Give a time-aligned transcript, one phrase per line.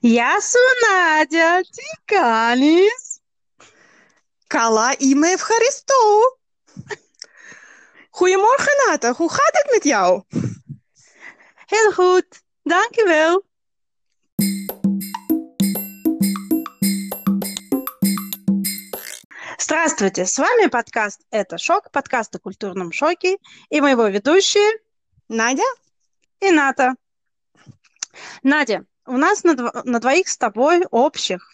[0.00, 0.38] Я
[0.82, 3.20] Надя Tikanis.
[4.48, 6.38] Kala Ime Evcharisto.
[8.10, 9.12] Goedemorgen, Nata.
[9.12, 10.22] Hoe gaat het met jou?
[11.66, 13.42] Heel goed, dankjewel.
[19.58, 23.38] Здравствуйте, с вами подкаст «Это шок», подкаст о культурном шоке,
[23.68, 24.80] и моего ведущие
[25.28, 25.68] Надя
[26.40, 26.94] и Ната.
[28.42, 31.52] Надя, у нас на, дво- на двоих с тобой общих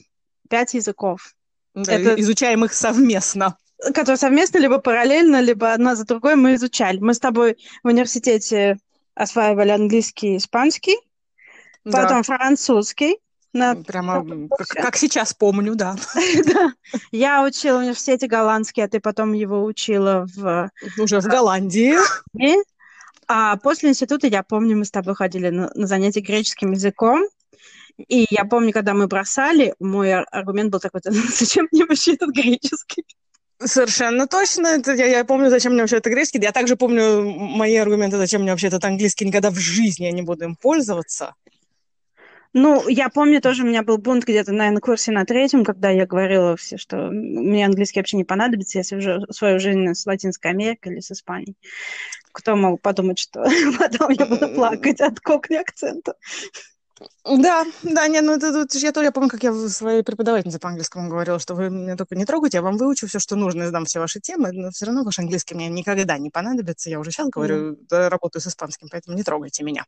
[0.50, 1.34] пять языков,
[1.74, 3.56] Да, Это- изучаем их совместно.
[3.94, 6.98] которые совместно, либо параллельно, либо одна за другой мы изучали.
[6.98, 8.78] Мы с тобой в университете
[9.14, 10.96] осваивали английский и испанский,
[11.84, 13.18] Да, потом французский.
[13.52, 13.76] На...
[13.76, 15.96] прямо как, как сейчас помню, да.
[16.46, 16.72] Да.
[17.12, 21.94] Я учила в университете голландский, а ты потом его учила в Уже в Голландии.
[22.36, 22.56] И,
[23.28, 27.22] А после института, я помню, мы с тобой ходили на, на занятия греческим языком.
[27.96, 32.14] И я помню, когда мы бросали, мой ар- аргумент был такой, «Да зачем мне вообще
[32.14, 33.04] этот греческий?
[33.62, 34.66] Совершенно точно.
[34.66, 36.40] Это я, я помню, зачем мне вообще это греческий.
[36.40, 39.24] Я также помню мои аргументы, зачем мне вообще этот английский.
[39.24, 41.34] Никогда в жизни я не буду им пользоваться.
[42.52, 45.90] Ну, я помню тоже, у меня был бунт где-то, наверное, на курсе на третьем, когда
[45.90, 50.52] я говорила все, что мне английский вообще не понадобится, если уже свою жизнь с Латинской
[50.52, 51.56] Америкой или с Испанией.
[52.30, 53.44] Кто мог подумать, что
[53.78, 56.14] потом я буду плакать от кокни акцента.
[57.24, 60.68] Да, да, не, ну это, тут я тоже я помню, как я своей преподавательнице по
[60.68, 63.84] английскому говорила, что вы меня только не трогайте, я вам выучу все, что нужно, сдам
[63.84, 66.90] все ваши темы, но все равно ваш английский мне никогда не понадобится.
[66.90, 69.84] Я уже сейчас говорю, да, работаю с испанским, поэтому не трогайте меня.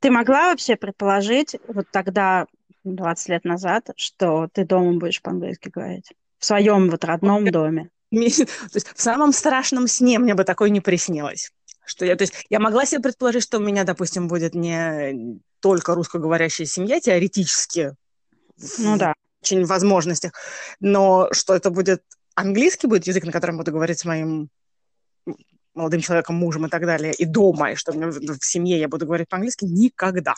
[0.00, 2.46] Ты могла вообще предположить, вот тогда,
[2.84, 6.12] 20 лет назад, что ты дома будешь по-английски говорить?
[6.38, 7.90] В своем вот родном доме?
[8.10, 11.50] То есть в самом страшном сне мне бы такое не приснилось.
[11.86, 15.94] Что я, то есть я могла себе предположить, что у меня, допустим, будет не только
[15.94, 17.94] русскоговорящая семья теоретически,
[18.78, 19.14] Ну да.
[19.40, 20.32] очень возможностях,
[20.80, 22.02] но что это будет
[22.34, 24.48] английский будет язык, на котором буду говорить с моим
[25.74, 29.06] молодым человеком, мужем и так далее, и дома, и что в, в семье я буду
[29.06, 30.34] говорить по-английски, никогда.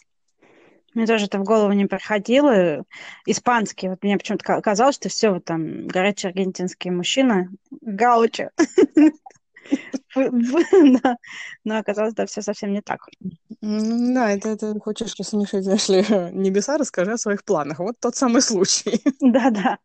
[0.94, 2.84] Мне тоже это в голову не приходило.
[3.25, 3.89] Испанский.
[3.89, 7.49] Вот мне почему-то ка- казалось, что все, вот там горячий аргентинский мужчина,
[7.81, 8.50] гаучо.
[11.65, 13.06] Но оказалось, да, все совсем не так.
[13.61, 17.79] Да, это, это хочешь рассмешить, знаешь ли, небеса, расскажи о своих планах.
[17.79, 19.03] Вот тот самый случай.
[19.21, 19.79] Да-да.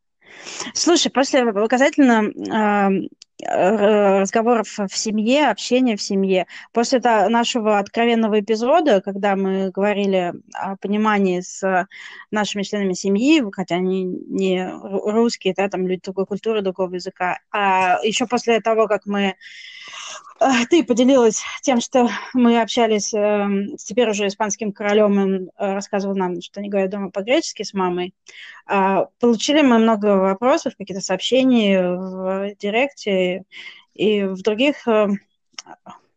[0.74, 9.36] Слушай, после показательно э, разговоров в семье, общения в семье, после нашего откровенного эпизода, когда
[9.36, 11.88] мы говорили о понимании с
[12.32, 17.40] нашими членами семьи, хотя они не ру- русские, да, там люди другой культуры, другого языка,
[17.52, 19.36] а еще после того, как мы
[20.70, 26.16] ты поделилась тем, что мы общались эм, с теперь уже испанским королем, он э, рассказывал
[26.16, 28.14] нам, что они говорят дома по-гречески с мамой.
[28.66, 33.44] А, Получили мы много вопросов, какие-то сообщения в директе
[33.94, 35.08] и в других э,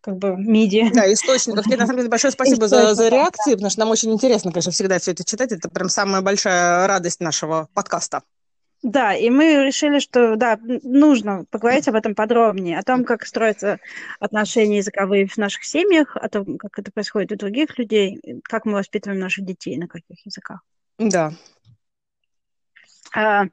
[0.00, 0.90] как бы медиа.
[0.92, 1.64] Да, источников.
[1.64, 3.16] Тебе, на самом деле, большое спасибо за, за Источников, да.
[3.16, 5.52] реакции, потому что нам очень интересно, конечно, всегда все это читать.
[5.52, 8.22] Это прям самая большая радость нашего подкаста.
[8.86, 13.80] Да, и мы решили, что да, нужно поговорить об этом подробнее, о том, как строятся
[14.20, 18.74] отношения языковые в наших семьях, о том, как это происходит у других людей, как мы
[18.74, 20.60] воспитываем наших детей, на каких языках.
[20.98, 21.32] Да.
[23.12, 23.46] А,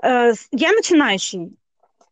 [0.00, 1.56] с- Я начинающий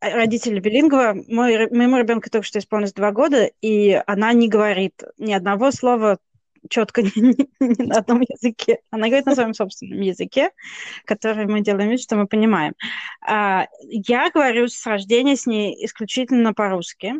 [0.00, 1.16] родитель билингва.
[1.26, 6.18] Мой, моему ребенку только что исполнилось два года, и она не говорит ни одного слова
[6.68, 8.78] четко ни- ни на одном языке.
[8.90, 10.50] Она говорит на своем собственном языке,
[11.04, 12.74] который мы делаем вид, что мы понимаем.
[13.20, 17.14] А, Я говорю с рождения с ней исключительно по-русски.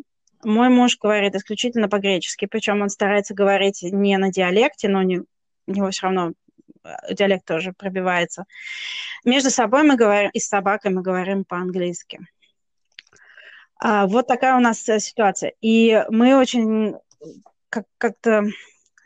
[0.45, 5.21] Мой муж говорит исключительно по-гречески, причем он старается говорить не на диалекте, но не,
[5.67, 6.33] у него все равно
[6.85, 8.45] э, диалект тоже пробивается.
[9.25, 12.21] Между собой мы говорим, и с собакой мы говорим по-английски.
[13.81, 15.53] А, вот такая у нас э, ситуация.
[15.61, 16.95] И мы очень
[17.71, 18.45] как- как-то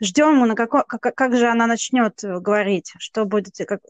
[0.01, 3.55] ждем, на како- как, как же она начнет э, говорить, что будет.
[3.67, 3.81] Как...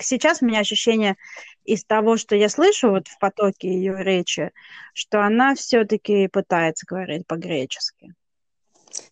[0.00, 1.16] Сейчас у меня ощущение
[1.64, 4.52] из того, что я слышу вот в потоке ее речи,
[4.94, 8.14] что она все-таки пытается говорить по-гречески.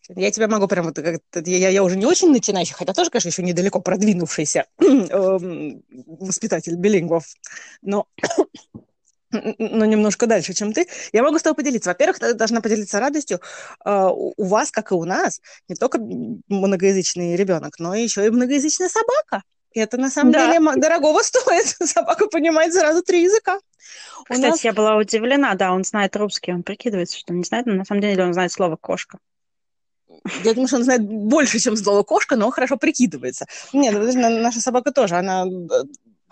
[0.09, 3.29] Я тебя могу прям вот как я, я уже не очень начинающий, хотя тоже, конечно,
[3.29, 7.25] еще недалеко продвинувшийся эм, воспитатель билингвов,
[7.83, 8.07] но
[9.31, 10.87] но немножко дальше, чем ты.
[11.13, 11.91] Я могу с тобой поделиться.
[11.91, 13.41] Во-первых, должна поделиться радостью.
[13.85, 15.99] Э, У у вас, как и у нас, не только
[16.49, 19.43] многоязычный ребенок, но еще и многоязычная собака.
[19.73, 20.47] И это на самом Да.
[20.53, 21.67] деле дорогого стоит.
[21.89, 23.59] Собака понимает сразу три языка.
[24.21, 27.67] У Кстати, нас- я была удивлена, да, он знает русский, он прикидывается, что не знает,
[27.67, 29.19] но на самом деле он знает слово кошка.
[30.45, 33.47] я думаю, что он знает больше, чем слово кошка, но он хорошо прикидывается.
[33.73, 35.47] Нет, наша собака тоже, она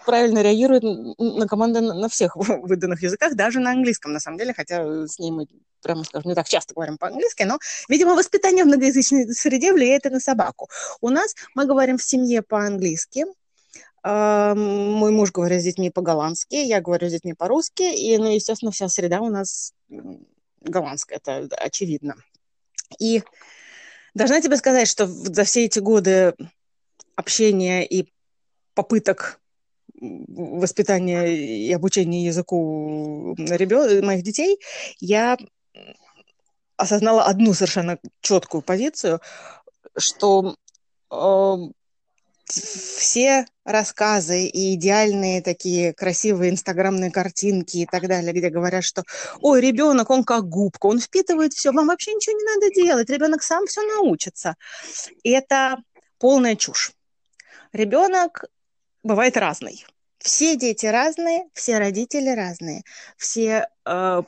[0.06, 0.82] правильно реагирует
[1.19, 5.31] на команды на всех выданных языках, даже на английском, на самом деле, хотя с ней
[5.31, 5.47] мы,
[5.82, 7.58] прямо скажем, не так часто говорим по-английски, но,
[7.88, 10.70] видимо, воспитание в многоязычной среде влияет и на собаку.
[11.00, 13.25] У нас мы говорим в семье по-английски,
[14.05, 18.88] мой муж говорит с детьми по-голландски, я говорю с детьми по-русски, и, ну, естественно, вся
[18.88, 19.75] среда у нас
[20.61, 22.14] голландская, это очевидно.
[23.00, 23.25] И
[24.14, 26.35] должна тебе сказать, что за все эти годы
[27.17, 28.09] общения и
[28.75, 29.41] попыток
[30.00, 34.58] воспитания и обучения языку ребят, моих детей,
[35.00, 35.37] я
[36.76, 39.20] осознала одну совершенно четкую позицию,
[39.96, 40.56] что
[41.10, 41.54] э,
[42.48, 49.02] все рассказы и идеальные такие красивые инстаграмные картинки и так далее, где говорят, что
[49.40, 53.42] ой, ребенок, он как губка, он впитывает все, вам вообще ничего не надо делать, ребенок
[53.42, 54.54] сам все научится.
[55.22, 55.78] И это
[56.19, 56.92] полная чушь.
[57.72, 58.44] Ребенок
[59.06, 59.87] бывает разный.
[60.19, 62.82] Все дети разные, все родители разные,
[63.17, 64.23] все э,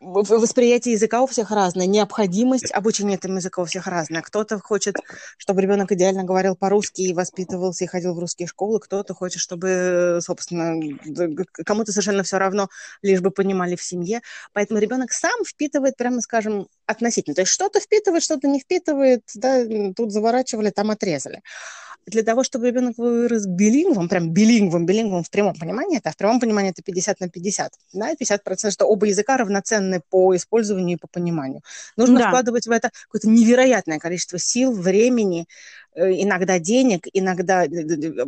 [0.00, 4.22] восприятие языка у всех разное, необходимость обучения этому языку у всех разная.
[4.22, 4.96] Кто-то хочет,
[5.38, 10.18] чтобы ребенок идеально говорил по-русски и воспитывался и ходил в русские школы, кто-то хочет, чтобы,
[10.20, 10.78] собственно,
[11.64, 12.68] кому-то совершенно все равно,
[13.02, 14.20] лишь бы понимали в семье.
[14.52, 17.34] Поэтому ребенок сам впитывает, прямо скажем, относительно.
[17.34, 19.64] То есть что-то впитывает, что-то не впитывает, да,
[19.96, 21.42] тут заворачивали, там отрезали
[22.06, 26.38] для того, чтобы ребенок вырос билингвом, прям билингвом, билингвом в прямом понимании, это в прямом
[26.38, 31.08] понимании это 50 на 50, да, 50%, что оба языка равноценны по использованию и по
[31.08, 31.62] пониманию.
[31.96, 32.28] Нужно да.
[32.28, 35.46] вкладывать в это какое-то невероятное количество сил, времени,
[35.94, 38.26] э, иногда денег, иногда э,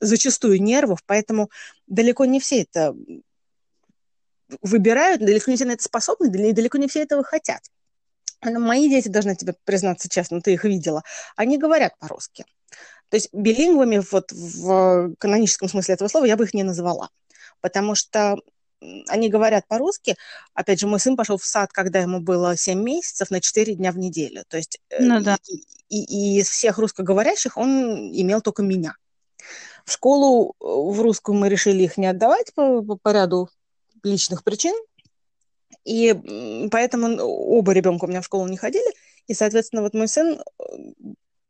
[0.00, 1.50] зачастую нервов, поэтому
[1.86, 2.96] далеко не все это
[4.60, 7.62] выбирают, далеко не все на это способны, далеко не все этого хотят.
[8.42, 11.04] Но мои дети, должны тебе признаться честно, ты их видела,
[11.36, 12.44] они говорят по-русски.
[13.10, 17.10] То есть билингвами вот в каноническом смысле этого слова я бы их не назвала,
[17.60, 18.36] потому что
[19.08, 20.16] они говорят по-русски.
[20.54, 23.92] Опять же, мой сын пошел в сад, когда ему было 7 месяцев, на 4 дня
[23.92, 24.44] в неделю.
[24.48, 25.38] То есть э, ну, да.
[25.46, 25.56] и,
[25.88, 28.96] и, и из всех русскоговорящих он имел только меня.
[29.84, 33.50] В школу э, в русскую мы решили их не отдавать по, по, по ряду
[34.02, 34.74] личных причин.
[35.84, 38.94] И поэтому оба ребенка у меня в школу не ходили.
[39.26, 40.64] И, соответственно, вот мой сын э,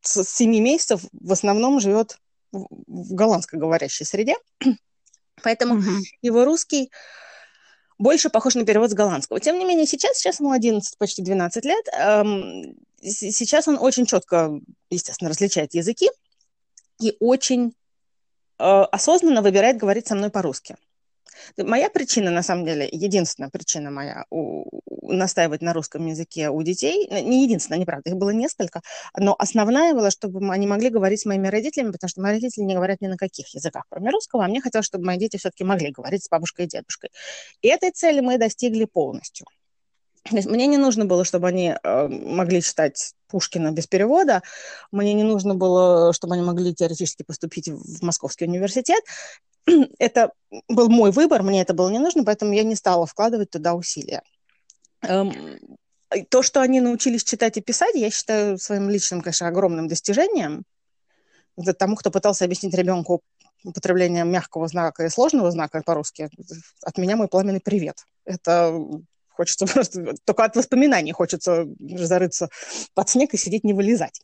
[0.03, 2.19] с 7 месяцев в основном живет
[2.53, 4.37] в голландскоговорящей среде,
[5.43, 5.91] поэтому угу.
[6.23, 6.91] его русский
[7.99, 9.41] больше похож на перевод с голландского.
[9.41, 14.53] Тем не менее, сейчас, сейчас ему 11, почти 12 лет, эм, сейчас он очень четко,
[14.89, 16.09] естественно, различает языки
[16.99, 17.75] и очень
[18.59, 20.77] э, осознанно выбирает говорить со мной по-русски.
[21.57, 26.63] Моя причина, на самом деле, единственная причина моя у, у, настаивать на русском языке у
[26.63, 28.83] детей, не единственная, неправда, их было несколько,
[29.17, 32.75] но основная была, чтобы они могли говорить с моими родителями, потому что мои родители не
[32.75, 35.91] говорят ни на каких языках, кроме русского, а мне хотелось, чтобы мои дети все-таки могли
[35.91, 37.11] говорить с бабушкой и дедушкой.
[37.63, 39.47] И этой цели мы достигли полностью.
[40.29, 44.43] То есть мне не нужно было, чтобы они э, могли читать Пушкина без перевода.
[44.93, 49.03] Мне не нужно было, чтобы они могли теоретически поступить в Московский университет.
[49.99, 50.33] Это
[50.69, 54.23] был мой выбор, мне это было не нужно, поэтому я не стала вкладывать туда усилия.
[55.03, 55.33] Эм,
[56.29, 60.65] то, что они научились читать и писать, я считаю своим личным, конечно, огромным достижением.
[61.57, 63.23] Это тому, кто пытался объяснить ребенку
[63.63, 66.31] употребление мягкого знака и сложного знака по-русски,
[66.83, 68.05] от меня мой пламенный привет.
[68.25, 68.73] Это
[69.41, 72.51] Хочется просто, только от воспоминаний хочется зарыться
[72.93, 74.21] под снег и сидеть, не вылезать.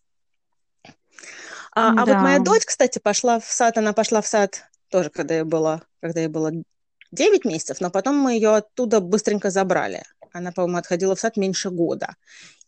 [1.73, 2.02] А, да.
[2.02, 5.45] а вот моя дочь, кстати, пошла в сад, она пошла в сад тоже, когда ей
[5.45, 6.52] было, когда ей было
[7.12, 10.02] 9 месяцев, но потом мы ее оттуда быстренько забрали.
[10.33, 12.14] Она, по-моему, отходила в сад меньше года.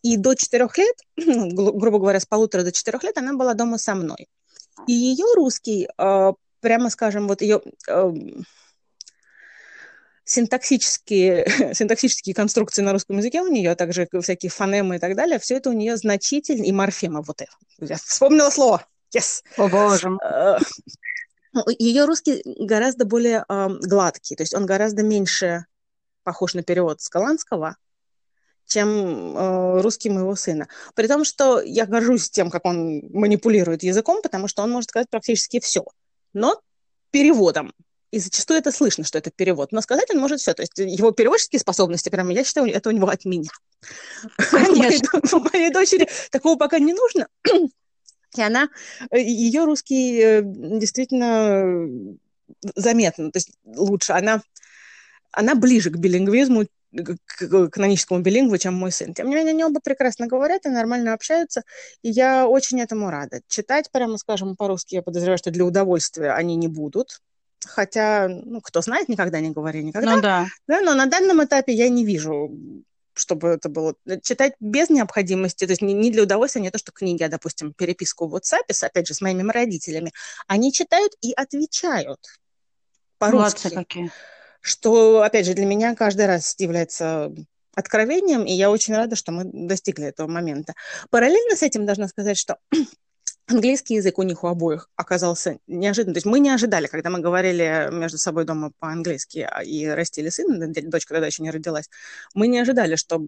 [0.03, 3.79] И до 4 лет, ну, грубо говоря, с полутора до 4 лет она была дома
[3.79, 4.29] со мной.
[4.87, 8.13] И ее русский, э, прямо скажем, вот ее э,
[10.25, 15.39] синтаксические, синтаксические конструкции на русском языке у нее, а также всякие фонемы и так далее,
[15.39, 17.53] все это у нее значительно, и морфема, вот это.
[17.81, 18.87] Я вспомнила слово.
[19.15, 19.43] Yes.
[19.57, 20.11] О, боже.
[21.59, 25.67] Э, ее русский гораздо более э, гладкий, то есть он гораздо меньше
[26.23, 27.77] похож на перевод с голландского,
[28.67, 30.69] чем э, русский моего сына.
[30.95, 35.09] При том, что я горжусь тем, как он манипулирует языком, потому что он может сказать
[35.11, 35.85] практически все,
[36.33, 36.61] но
[37.11, 37.73] переводом
[38.11, 39.73] и зачастую это слышно, что это перевод.
[39.73, 40.55] Но сказать он может все.
[40.55, 43.50] То есть его переводческие способности, прямо я считаю, это у него от меня.
[45.53, 47.29] Моей дочери такого пока не нужно.
[48.37, 48.69] И она,
[49.11, 51.89] э, ее русский э, действительно
[52.75, 54.13] заметно, то есть лучше.
[54.13, 54.43] Она,
[55.33, 56.67] она ближе к билингвизму,
[57.71, 59.13] каноническому билингву, чем мой сын.
[59.15, 61.63] Тем не менее, они оба прекрасно говорят и нормально общаются,
[62.03, 63.41] и я очень этому рада.
[63.49, 67.21] Читать, прямо скажем, по-русски, я подозреваю, что для удовольствия они не будут,
[67.65, 70.17] хотя, ну, кто знает, никогда не говори никогда.
[70.17, 70.47] Ну да.
[70.67, 70.81] да.
[70.81, 72.51] Но на данном этапе я не вижу
[73.19, 73.95] чтобы это было...
[74.23, 77.73] Читать без необходимости, то есть не, не для удовольствия, не то, что книги, а, допустим,
[77.73, 80.13] переписку в WhatsApp, опять же, с моими родителями,
[80.47, 82.21] они читают и отвечают
[83.19, 83.71] по-русски.
[83.71, 84.11] какие.
[84.61, 87.33] Что, опять же, для меня каждый раз является
[87.75, 90.75] откровением, и я очень рада, что мы достигли этого момента.
[91.11, 92.59] Параллельно с этим должна сказать, что
[93.49, 96.14] английский язык у них у обоих оказался неожиданно.
[96.14, 100.28] То есть мы не ожидали, когда мы говорили между собой дома по-английски а, и растили
[100.28, 101.88] сына, дочка тогда еще не родилась,
[102.35, 103.21] мы не ожидали, что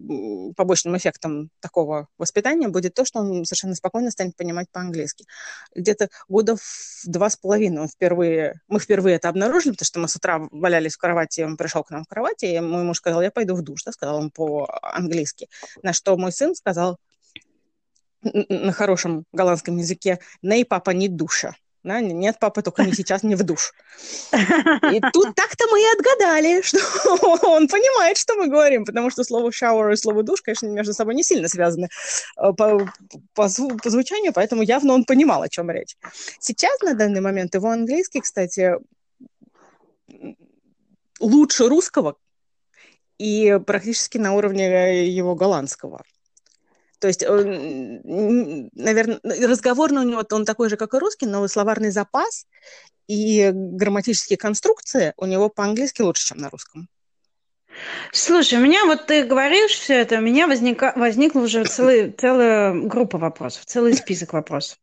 [0.55, 5.25] побочным эффектом такого воспитания будет то, что он совершенно спокойно станет понимать по-английски.
[5.75, 10.07] Где-то года в два с половиной он впервые, мы впервые это обнаружили, потому что мы
[10.07, 13.21] с утра валялись в кровати, он пришел к нам в кровати, и мой муж сказал,
[13.21, 15.49] я пойду в душ, да, сказал он по-английски.
[15.81, 16.97] На что мой сын сказал,
[18.23, 21.55] на хорошем голландском языке «Ней, папа, не душа».
[21.83, 21.99] Да?
[21.99, 23.73] Нет, папа, только не сейчас, не в душ.
[24.33, 26.77] И тут так-то мы и отгадали, что
[27.47, 31.15] он понимает, что мы говорим, потому что слово shower и слово душ, конечно, между собой
[31.15, 31.89] не сильно связаны
[32.37, 32.87] э, по,
[33.33, 33.49] по,
[33.83, 35.97] по звучанию, поэтому явно он понимал, о чем речь.
[36.39, 38.75] Сейчас, на данный момент, его английский, кстати,
[41.19, 42.15] лучше русского
[43.17, 46.03] и практически на уровне его голландского.
[47.01, 52.45] То есть, наверное, разговорный у него он такой же, как и русский, но словарный запас
[53.07, 56.87] и грамматические конструкции у него по-английски лучше, чем на русском.
[58.11, 62.73] Слушай, у меня вот ты говоришь все это, у меня возника, возникла уже целый, целая
[62.73, 64.77] группа вопросов, целый список вопросов.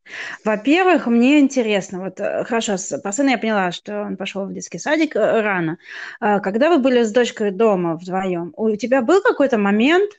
[0.45, 4.79] Во-первых, мне интересно, вот э, хорошо, по сыну я поняла, что он пошел в детский
[4.79, 5.79] садик э, рано.
[6.19, 10.11] А когда вы были с дочкой дома вдвоем, у тебя был какой-то момент,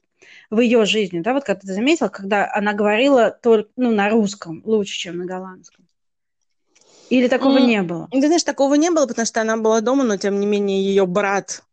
[0.50, 4.62] в ее жизни, да, вот как ты заметила, когда она говорила только, ну, на русском
[4.65, 5.86] лучше, чем на голландском?
[7.10, 8.08] Или такого mm, не было?
[8.12, 11.06] Ты знаешь, такого не было, потому что она была дома, но тем не менее ее
[11.06, 11.63] брат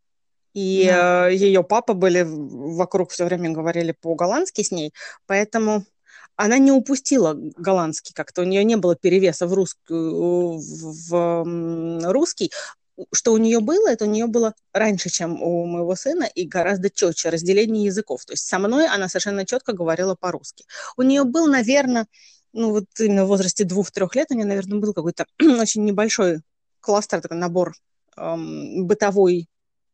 [0.57, 1.29] и yeah.
[1.29, 4.91] э, ее папа были вокруг все время говорили по-голландски с ней,
[5.27, 5.85] поэтому
[6.35, 12.51] она не упустила голландский как-то, у нее не было перевеса в, русскую, в, в русский,
[13.11, 16.89] что у нее было, это у нее было раньше, чем у моего сына, и гораздо
[16.89, 18.25] четче разделение языков.
[18.25, 20.65] То есть со мной она совершенно четко говорила по-русски.
[20.97, 22.07] У нее был, наверное,
[22.53, 26.41] ну вот именно в возрасте двух-трех лет у нее, наверное, был какой-то очень небольшой
[26.79, 27.75] кластер, такой набор
[28.17, 29.47] эм, бытовой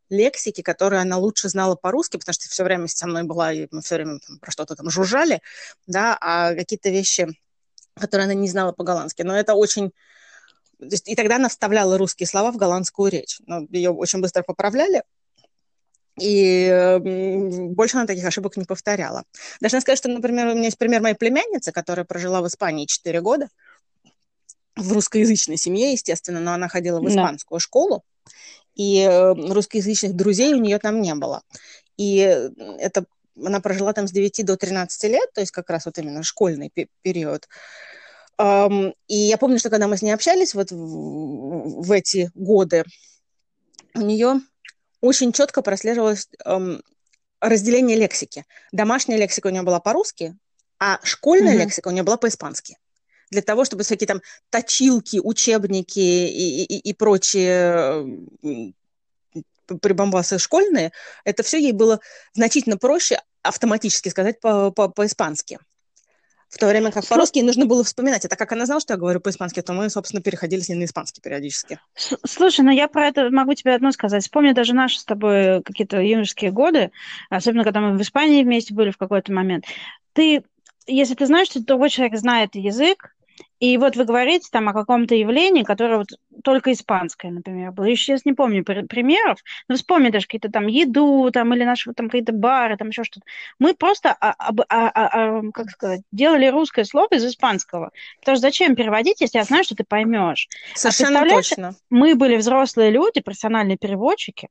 [0.09, 3.81] лексики, которую она лучше знала по-русски, потому что все время со мной была, и мы
[3.81, 5.41] все время там, про что-то там жужжали,
[5.87, 7.27] да, а какие-то вещи,
[7.95, 9.23] которые она не знала по-голландски.
[9.23, 9.91] Но это очень
[10.83, 13.39] и тогда она вставляла русские слова в голландскую речь.
[13.45, 15.03] Но ее очень быстро поправляли,
[16.19, 16.99] и
[17.71, 19.23] больше она таких ошибок не повторяла.
[19.59, 23.21] Должна сказать, что, например, у меня есть пример моей племянницы, которая прожила в Испании 4
[23.21, 23.49] года,
[24.75, 27.63] в русскоязычной семье, естественно, но она ходила в испанскую да.
[27.63, 28.03] школу,
[28.75, 31.41] и русскоязычных друзей у нее там не было.
[31.97, 32.17] И
[32.79, 33.05] это
[33.43, 36.71] она прожила там с 9 до 13 лет, то есть как раз вот именно школьный
[37.01, 37.47] период.
[38.39, 42.83] И я помню, что когда мы с ней общались вот в, в эти годы,
[43.95, 44.41] у нее
[45.01, 46.27] очень четко прослеживалось
[47.39, 48.45] разделение лексики.
[48.71, 50.35] Домашняя лексика у нее была по-русски,
[50.79, 51.57] а школьная mm-hmm.
[51.57, 52.77] лексика у нее была по-испански.
[53.29, 58.23] Для того, чтобы всякие там точилки, учебники и, и, и прочие
[59.81, 60.91] прибамбасы школьные,
[61.23, 61.99] это все ей было
[62.33, 65.55] значительно проще автоматически сказать по-испански.
[65.55, 65.67] По, по
[66.53, 68.25] в то время как по-русски нужно было вспоминать.
[68.25, 70.85] Это как она знала, что я говорю по-испански, то мы, собственно, переходили с ней на
[70.85, 71.79] испанский периодически.
[72.23, 74.21] Слушай, ну я про это могу тебе одно сказать.
[74.21, 76.91] Вспомни даже наши с тобой какие-то юношеские годы,
[77.31, 79.65] особенно когда мы в Испании вместе были в какой-то момент.
[80.13, 80.43] Ты,
[80.85, 83.12] если ты знаешь, что другой человек знает язык,
[83.63, 86.09] и вот вы говорите там о каком-то явлении, которое вот
[86.43, 87.85] только испанское, например, было.
[87.85, 89.39] Я сейчас не помню примеров,
[89.69, 93.25] но вспомни даже какие-то там еду, там, или наши там какие-то бары, там еще что-то.
[93.59, 97.91] Мы просто, а, а, а, а, как сказать, делали русское слово из испанского.
[98.19, 100.49] Потому что зачем переводить, если я знаю, что ты поймешь?
[100.75, 101.73] Совершенно а точно.
[101.89, 104.49] Мы были взрослые люди, профессиональные переводчики,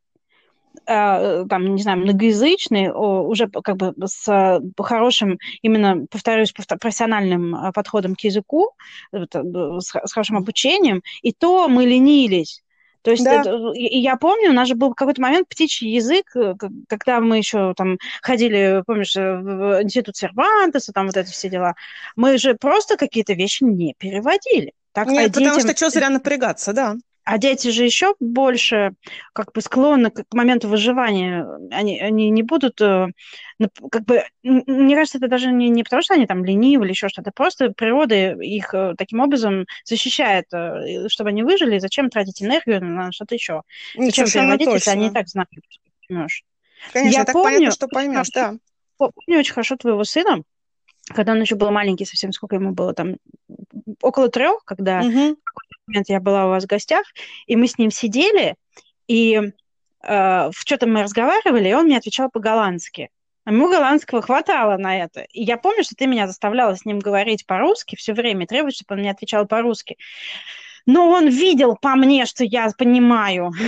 [0.86, 8.20] там, не знаю, многоязычный, уже как бы с хорошим, именно, повторюсь, профессиональным э, подходом к
[8.20, 8.70] языку,
[9.12, 12.62] э, с хорошим обучением, и то мы ленились.
[13.02, 13.40] То есть да.
[13.40, 16.36] это, я помню, у нас же был какой-то момент птичий язык,
[16.88, 21.74] когда мы еще там ходили, помнишь, в институт Сервантеса, там вот это все дела.
[22.14, 24.72] Мы же просто какие-то вещи не переводили.
[24.92, 25.60] Так, Нет, а потому детям...
[25.60, 26.96] что что зря напрягаться, да.
[27.24, 28.94] А дети же еще больше
[29.32, 31.46] как бы склонны к, моменту выживания.
[31.70, 33.06] Они, они не будут, э,
[33.90, 37.08] как бы, мне кажется, это даже не, не потому, что они там ленивы или еще
[37.08, 42.84] что-то, просто природа их э, таким образом защищает, э, чтобы они выжили, зачем тратить энергию
[42.84, 43.62] на что-то еще?
[43.96, 45.50] Зачем переводить, если они и так знают,
[46.08, 46.44] поймешь?
[46.92, 48.54] Конечно, Я так помню, понятно, что поймешь, да.
[48.98, 50.42] Помню очень хорошо твоего сына,
[51.08, 53.16] когда он еще был маленький, совсем сколько ему было, там,
[54.00, 55.36] около трех, когда угу.
[55.86, 57.04] Момент я была у вас в гостях,
[57.46, 58.56] и мы с ним сидели,
[59.08, 59.50] и э,
[60.02, 63.10] в что-то мы разговаривали, и он мне отвечал по-голландски.
[63.44, 65.22] Ему голландского хватало на это.
[65.32, 68.94] И я помню, что ты меня заставляла с ним говорить по-русски все время, требовать, чтобы
[68.94, 69.98] он мне отвечал по-русски.
[70.86, 73.52] Но он видел по мне, что я понимаю.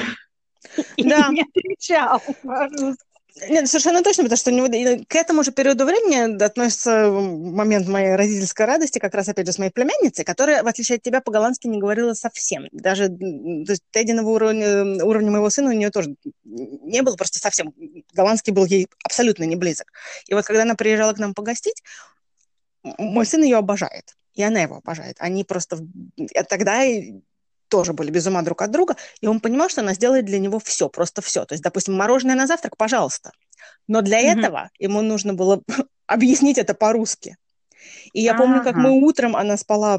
[0.96, 1.28] Да.
[1.28, 3.13] И не отвечал по-русски.
[3.48, 4.68] Нет, совершенно точно, потому что у него
[5.08, 9.58] к этому же периоду времени относится момент моей родительской радости, как раз, опять же, с
[9.58, 12.68] моей племянницей, которая, в отличие от тебя, по-голландски не говорила совсем.
[12.70, 16.14] Даже то есть, Тединого уровня, уровня моего сына у нее тоже
[16.44, 17.74] не было, просто совсем.
[18.12, 19.90] Голландский был ей абсолютно не близок.
[20.28, 21.82] И вот когда она приезжала к нам погостить,
[22.84, 25.16] мой сын ее обожает, и она его обожает.
[25.18, 25.78] Они просто...
[26.48, 26.84] Тогда
[27.68, 30.58] тоже были без ума друг от друга, и он понимал, что она сделает для него
[30.58, 31.44] все, просто все.
[31.44, 33.32] То есть, допустим, мороженое на завтрак, пожалуйста.
[33.88, 34.38] Но для mm-hmm.
[34.38, 35.62] этого ему нужно было
[36.06, 37.36] объяснить это по-русски.
[38.12, 39.98] И я помню, как мы утром, она спала,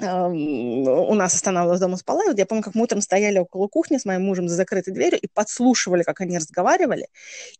[0.00, 3.68] э, у нас останавливалась дома спала, и вот я помню, как мы утром стояли около
[3.68, 7.08] кухни с моим мужем за закрытой дверью и подслушивали, как они разговаривали,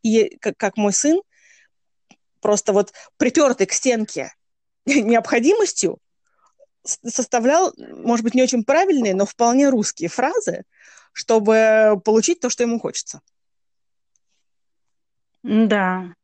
[0.03, 1.21] и как, как мой сын
[2.41, 4.33] просто вот припертый к стенке
[4.87, 5.99] необходимостью
[6.87, 10.64] составлял, может быть, не очень правильные, но вполне русские фразы,
[11.12, 13.21] чтобы получить то, что ему хочется.
[15.43, 16.14] Да.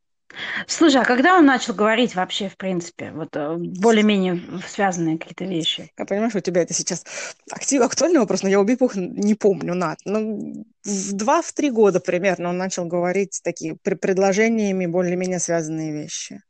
[0.66, 5.90] Слушай, а когда он начал говорить вообще, в принципе, вот э, более-менее связанные какие-то вещи?
[5.98, 7.04] Я понимаю, что у тебя это сейчас
[7.50, 9.98] актив, актуальный вопрос, но я убить не помню, Над.
[10.04, 16.40] Ну, в два-три года примерно он начал говорить такие предложениями более-менее связанные вещи.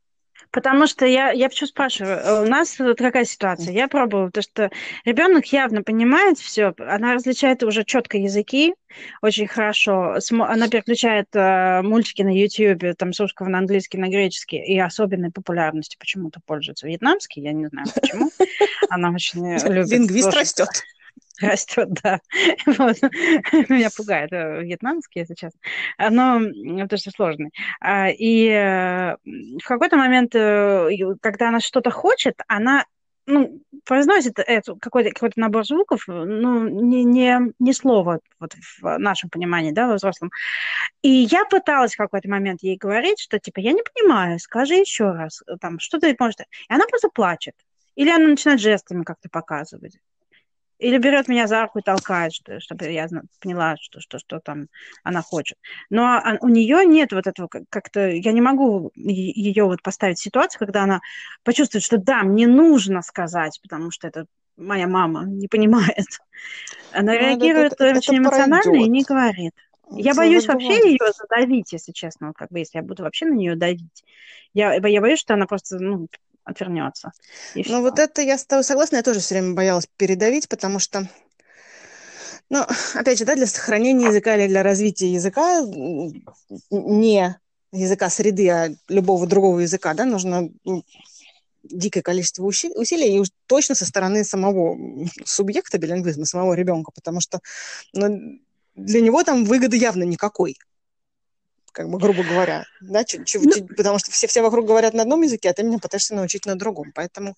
[0.53, 3.73] Потому что я, я почему спрашиваю, э, у нас вот какая ситуация?
[3.73, 4.69] Я пробовала, то что
[5.03, 8.75] ребенок явно понимает все, она различает уже четко языки
[9.23, 14.57] очень хорошо, она переключает э, мультики на YouTube, там, с русского на английский, на греческий,
[14.57, 18.29] и особенной популярностью почему-то пользуется вьетнамский, я не знаю почему.
[18.89, 19.91] Она очень любит.
[19.91, 20.69] Лингвист растет.
[21.43, 22.19] Растет, да.
[22.65, 22.97] Вот.
[23.69, 25.59] Меня пугает э, вьетнамский, если честно.
[25.97, 27.51] Но потому что сложный.
[27.79, 30.89] А, и э, в какой-то момент, э,
[31.21, 32.85] когда она что-то хочет, она
[33.25, 38.51] ну, произносит эту, какой-то, какой-то набор звуков, ну, не, не, не слово вот
[38.81, 40.29] в нашем понимании, да, во взрослом.
[41.01, 45.11] И я пыталась в какой-то момент ей говорить, что, типа, я не понимаю, скажи еще
[45.11, 46.35] раз, там, что ты можешь...
[46.39, 47.55] И она просто плачет.
[47.95, 49.97] Или она начинает жестами как-то показывать
[50.83, 53.07] или берет меня за руку и толкает, что, чтобы я
[53.39, 54.67] поняла, что, что, что там
[55.03, 55.57] она хочет.
[55.89, 58.09] Но у нее нет вот этого как-то...
[58.09, 60.99] Я не могу ее вот поставить в ситуацию, когда она
[61.43, 64.25] почувствует, что да, мне нужно сказать, потому что это
[64.57, 66.05] моя мама не понимает.
[66.91, 68.87] Она ну, реагирует это, это, очень это эмоционально пройдет.
[68.87, 69.53] и не говорит.
[69.91, 73.33] Я боюсь вообще ее задавить, если честно, вот как бы если я буду вообще на
[73.33, 74.03] нее давить.
[74.53, 76.07] Я, я боюсь, что она просто ну,
[76.43, 77.11] отвернется.
[77.55, 81.07] Ну, вот это я с тобой согласна, я тоже все время боялась передавить, потому что
[82.49, 85.61] ну, опять же, да, для сохранения языка или для развития языка,
[86.69, 87.35] не
[87.71, 90.49] языка среды, а любого другого языка, да, нужно
[91.63, 94.77] дикое количество усилий, и уж точно со стороны самого
[95.25, 97.39] субъекта билингвизма, самого ребенка, потому что
[97.93, 98.39] ну,
[98.75, 100.57] для него там выгоды явно никакой
[101.73, 105.01] как бы, грубо говоря, да, ч- ч- ну, потому что все, все вокруг говорят на
[105.01, 107.35] одном языке, а ты меня пытаешься научить на другом, поэтому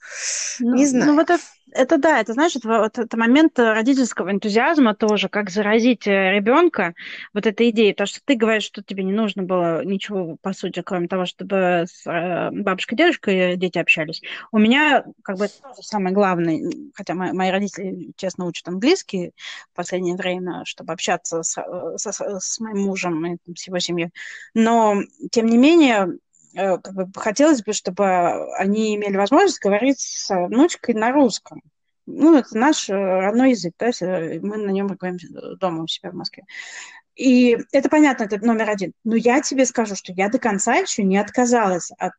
[0.60, 1.08] ну, не знаю.
[1.08, 1.42] Ну, вот это,
[1.76, 6.94] это да, это, знаешь, это, вот, это момент родительского энтузиазма тоже, как заразить э, ребенка
[7.34, 10.82] вот этой идеей, потому что ты говоришь, что тебе не нужно было ничего, по сути,
[10.82, 14.22] кроме того, чтобы с э, бабушкой, дедушкой дети общались.
[14.52, 15.48] У меня, как бы,
[15.82, 19.32] самое главное, хотя мои, мои родители, честно, учат английский
[19.74, 22.08] в последнее время, чтобы общаться с, э, с,
[22.40, 24.12] с моим мужем и с его семьей,
[24.54, 24.96] но,
[25.32, 26.18] тем не менее, э,
[26.56, 31.62] как бы хотелось бы, чтобы они имели возможность говорить с внучкой на русском.
[32.06, 35.18] Ну, это наш э, родной язык, да, мы на нем говорим
[35.60, 36.44] дома у себя в Москве.
[37.16, 38.94] И это понятно, это номер один.
[39.04, 42.14] Но я тебе скажу, что я до конца еще не отказалась от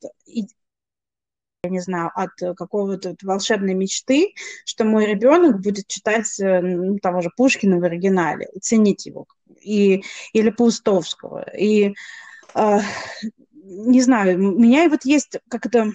[1.64, 7.30] я не знаю, от какого-то волшебной мечты, что мой ребенок будет читать ну, того же
[7.36, 9.26] Пушкина в оригинале, ценить его,
[9.60, 11.44] и, или Паустовского.
[11.56, 11.94] И
[12.54, 12.78] э,
[13.66, 15.92] не знаю, у меня вот есть как-то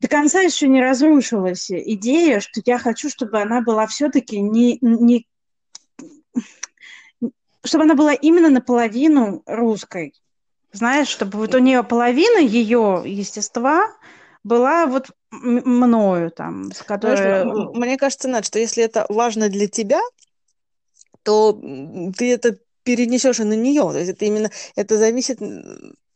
[0.00, 5.26] до конца еще не разрушилась идея, что я хочу, чтобы она была все-таки не, не
[7.64, 10.14] чтобы она была именно наполовину русской.
[10.72, 13.88] Знаешь, чтобы вот у нее половина ее естества
[14.42, 17.16] была вот мною там, с которой...
[17.16, 20.00] Знаешь, мне кажется, Над, что если это важно для тебя,
[21.22, 23.90] то ты это перенесешь и на нее.
[23.90, 25.40] То есть это именно это зависит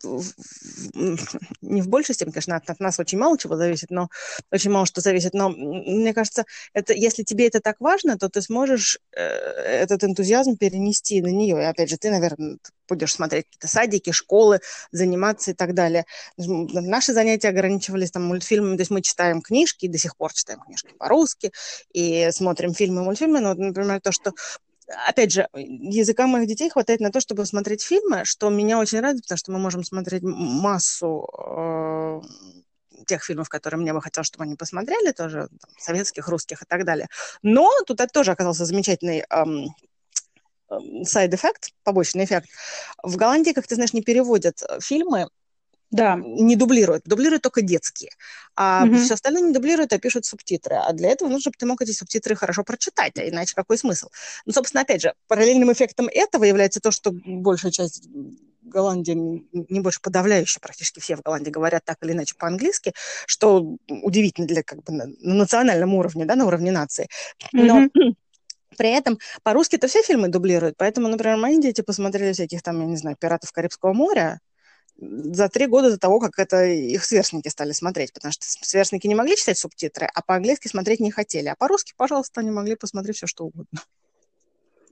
[0.04, 4.08] не в большей степени, конечно, от, от нас очень мало чего зависит, но
[4.52, 8.42] очень мало что зависит, но мне кажется, это, если тебе это так важно, то ты
[8.42, 11.60] сможешь э, этот энтузиазм перенести на нее.
[11.60, 12.58] И опять же, ты, наверное,
[12.88, 14.60] будешь смотреть какие-то садики, школы,
[14.92, 16.06] заниматься и так далее.
[16.36, 20.60] Наши занятия ограничивались там мультфильмами, то есть мы читаем книжки, и до сих пор читаем
[20.60, 21.52] книжки по-русски,
[21.92, 24.32] и смотрим фильмы, мультфильмы, но, например, то, что
[25.06, 29.22] опять же, языка моих детей хватает на то, чтобы смотреть фильмы, что меня очень радует,
[29.24, 32.20] потому что мы можем смотреть массу э,
[33.06, 36.84] тех фильмов, которые мне бы хотелось, чтобы они посмотрели, тоже там, советских, русских и так
[36.84, 37.08] далее.
[37.42, 39.68] Но тут это тоже оказался замечательный эм,
[41.04, 42.48] side effect, побочный эффект.
[43.02, 45.28] В Голландии, как ты знаешь, не переводят фильмы
[45.90, 46.16] да.
[46.16, 47.04] не дублируют.
[47.04, 48.10] Дублируют только детские.
[48.56, 48.96] А угу.
[48.96, 50.76] все остальное не дублируют, а пишут субтитры.
[50.76, 54.08] А для этого нужно, чтобы ты мог эти субтитры хорошо прочитать, а иначе какой смысл?
[54.44, 58.08] Ну, собственно, опять же, параллельным эффектом этого является то, что большая часть
[58.62, 59.12] Голландии,
[59.52, 62.92] не больше подавляющая, практически все в Голландии говорят так или иначе по-английски,
[63.26, 67.08] что удивительно для как бы на, на национальном уровне, да, на уровне нации.
[67.52, 68.14] Но mm-hmm.
[68.76, 72.96] При этом по-русски-то все фильмы дублируют, поэтому, например, мои дети посмотрели всяких там, я не
[72.96, 74.40] знаю, «Пиратов Карибского моря»,
[74.98, 79.14] за три года до того, как это их сверстники стали смотреть, потому что сверстники не
[79.14, 81.48] могли читать субтитры, а по-английски смотреть не хотели.
[81.48, 83.80] А по-русски, пожалуйста, они могли посмотреть все, что угодно.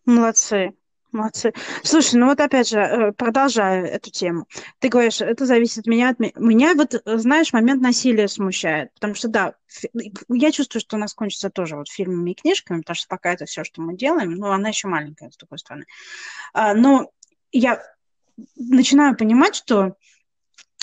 [0.05, 0.73] Молодцы.
[1.13, 1.53] Молодцы.
[1.83, 4.47] Слушай, ну вот опять же, э, продолжая эту тему.
[4.81, 6.11] Ты говоришь, это зависит от меня.
[6.11, 6.33] От меня.
[6.37, 8.93] меня вот, знаешь, момент насилия смущает.
[8.95, 9.55] Потому что, да,
[10.29, 13.47] я чувствую, что у нас кончится тоже вот фильмами и книжками, потому что пока это
[13.47, 15.87] все, что мы делаем, ну, она еще маленькая, с другой стороны.
[16.53, 17.11] А, но
[17.51, 17.83] я
[18.57, 19.97] начинаю понимать, что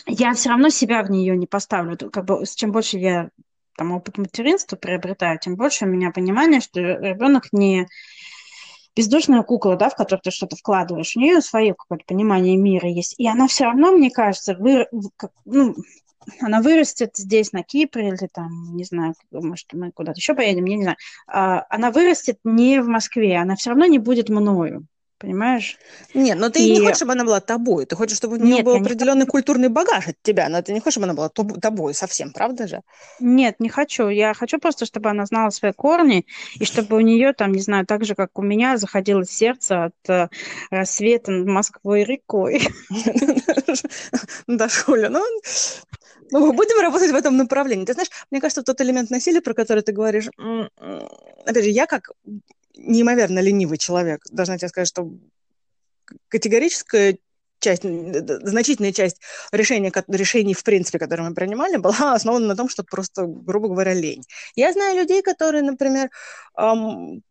[0.06, 1.98] я все равно себя в нее не поставлю.
[2.10, 3.30] Как бы, чем больше я
[3.78, 7.88] там, опыт материнства приобретаю, тем больше у меня понимание, что ребенок не
[8.96, 11.16] бездушная кукла, да, в которую ты что-то вкладываешь.
[11.16, 13.16] У нее свое какое-то понимание мира есть.
[13.18, 14.88] И она все равно, мне кажется, вы,
[15.18, 15.76] как, ну,
[16.39, 20.78] она вырастет здесь, на Кипре, или там, не знаю, может, мы куда-то еще поедем, я
[20.78, 20.98] не знаю.
[21.28, 25.78] А, она вырастет не в Москве, она все равно не будет мною понимаешь?
[26.13, 26.71] Нет, но ты и...
[26.71, 27.86] не хочешь, чтобы она была тобой.
[27.86, 29.28] Ты хочешь, чтобы у нее Нет, был определенный не...
[29.28, 32.82] культурный багаж от тебя, но ты не хочешь, чтобы она была тобой совсем, правда же?
[33.19, 34.10] Нет, не хочу.
[34.10, 37.86] Я хочу просто, чтобы она знала свои корни, и чтобы у нее там, не знаю,
[37.86, 40.30] так же, как у меня, заходило сердце от э,
[40.69, 42.67] рассвета над Москвой рекой.
[44.47, 45.23] Да, Шуля, ну,
[46.32, 47.86] ну, будем работать в этом направлении.
[47.86, 50.30] Ты знаешь, мне кажется, тот элемент насилия, про который ты говоришь,
[51.45, 52.12] опять же, я как
[52.75, 54.21] неимоверно ленивый человек.
[54.31, 55.12] Должна тебе сказать, что
[56.29, 57.17] категорическая
[57.59, 62.83] часть, значительная часть решений, решений, в принципе, которые мы принимали, была основана на том, что
[62.83, 64.23] просто, грубо говоря, лень.
[64.55, 66.09] Я знаю людей, которые, например,
[66.57, 67.23] эм,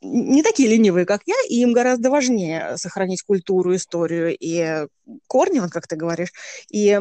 [0.00, 4.86] не такие ленивые, как я, и им гораздо важнее сохранить культуру, историю и
[5.26, 6.32] корни, вот как ты говоришь,
[6.70, 6.98] и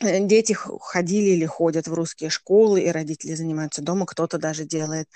[0.00, 5.08] дети ходили или ходят в русские школы, и родители занимаются дома, кто-то даже делает,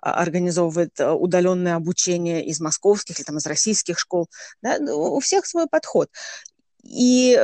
[0.00, 4.28] а, организовывает э, удаленное обучение из московских или там, из российских школ.
[4.62, 4.78] Да?
[4.78, 6.08] Ну, у всех свой подход.
[6.84, 7.38] И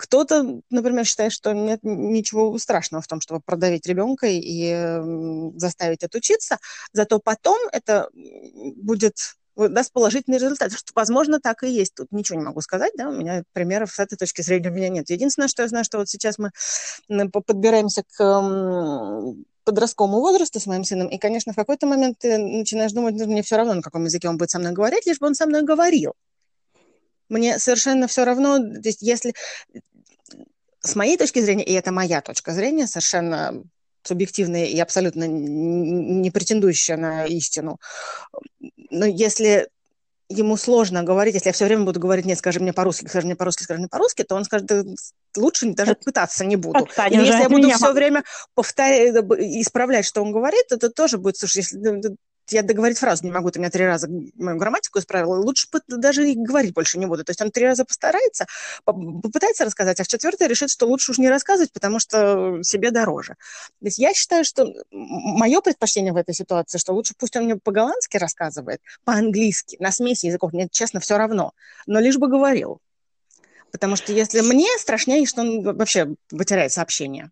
[0.00, 6.58] кто-то, например, считает, что нет ничего страшного в том, чтобы продавить ребенка и заставить отучиться,
[6.92, 9.14] зато потом это будет
[9.56, 10.72] даст положительный результат.
[10.72, 11.94] Что, возможно, так и есть.
[11.94, 14.88] Тут ничего не могу сказать, да, у меня примеров с этой точки зрения у меня
[14.88, 15.10] нет.
[15.10, 16.50] Единственное, что я знаю, что вот сейчас мы
[17.30, 23.14] подбираемся к подростковому возрасту с моим сыном, и, конечно, в какой-то момент ты начинаешь думать,
[23.14, 25.34] ну, мне все равно, на каком языке он будет со мной говорить, лишь бы он
[25.34, 26.12] со мной говорил.
[27.30, 29.32] Мне совершенно все равно, то есть если
[30.80, 33.62] с моей точки зрения, и это моя точка зрения, совершенно
[34.02, 37.78] субъективная и абсолютно не претендующая на истину.
[38.94, 39.68] Но если
[40.28, 43.36] ему сложно говорить, если я все время буду говорить, нет, скажи мне по-русски, скажи мне
[43.36, 44.82] по-русски, скажи мне по-русски, то он скажет, да,
[45.36, 46.84] лучше даже пытаться не буду.
[46.84, 51.36] Отстань, Или если я буду все время повторять, исправлять, что он говорит, это тоже будет,
[51.36, 52.16] слушай, если ну,
[52.48, 56.34] я договорить фразу не могу, ты меня три раза мою грамматику исправила, лучше даже и
[56.34, 57.24] говорить больше не буду.
[57.24, 58.46] То есть он три раза постарается,
[58.84, 63.36] попытается рассказать, а в четвертый решит, что лучше уж не рассказывать, потому что себе дороже.
[63.80, 67.56] То есть я считаю, что мое предпочтение в этой ситуации, что лучше пусть он мне
[67.56, 71.52] по-голландски рассказывает, по-английски, на смеси языков, мне честно все равно,
[71.86, 72.80] но лишь бы говорил.
[73.72, 77.30] Потому что если мне страшнее, что он вообще потеряет сообщение.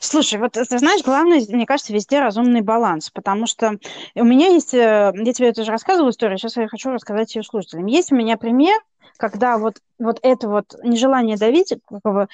[0.00, 3.78] Слушай, вот ты знаешь, главное, мне кажется, везде разумный баланс, потому что
[4.14, 7.42] у меня есть, э, я тебе это уже рассказывала историю, сейчас я хочу рассказать ее
[7.42, 7.86] слушателям.
[7.86, 8.78] Есть у меня пример,
[9.16, 12.28] когда вот, вот это вот нежелание давить, как бы,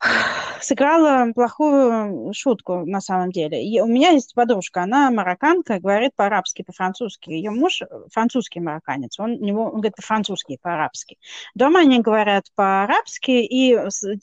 [0.60, 3.64] сыграла плохую шутку на самом деле.
[3.64, 7.30] И у меня есть подружка, она марокканка, говорит по-арабски, по-французски.
[7.30, 7.82] Ее муж
[8.12, 11.18] французский марокканец, он, него, он говорит по-французски, по-арабски.
[11.54, 13.76] Дома они говорят по-арабски, и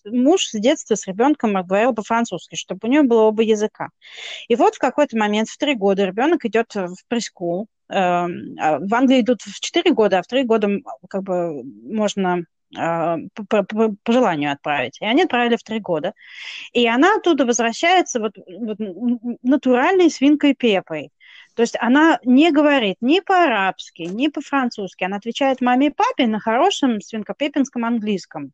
[0.05, 3.89] муж с детства с ребенком говорил по-французски, чтобы у нее было оба языка.
[4.47, 8.93] И вот в какой-то момент, в три года, ребенок идет в пресс-скул, эм, а в
[8.93, 10.69] Англии идут в четыре года, а в три года
[11.09, 13.63] как бы можно по, по,
[14.03, 14.97] по желанию отправить.
[15.01, 16.13] И они отправили в три года.
[16.73, 18.77] И она оттуда возвращается вот, вот
[19.43, 21.11] натуральной свинкой Пепой.
[21.55, 25.03] То есть она не говорит ни по-арабски, ни по-французски.
[25.05, 28.51] Она отвечает маме и папе на хорошем свинкопепинском английском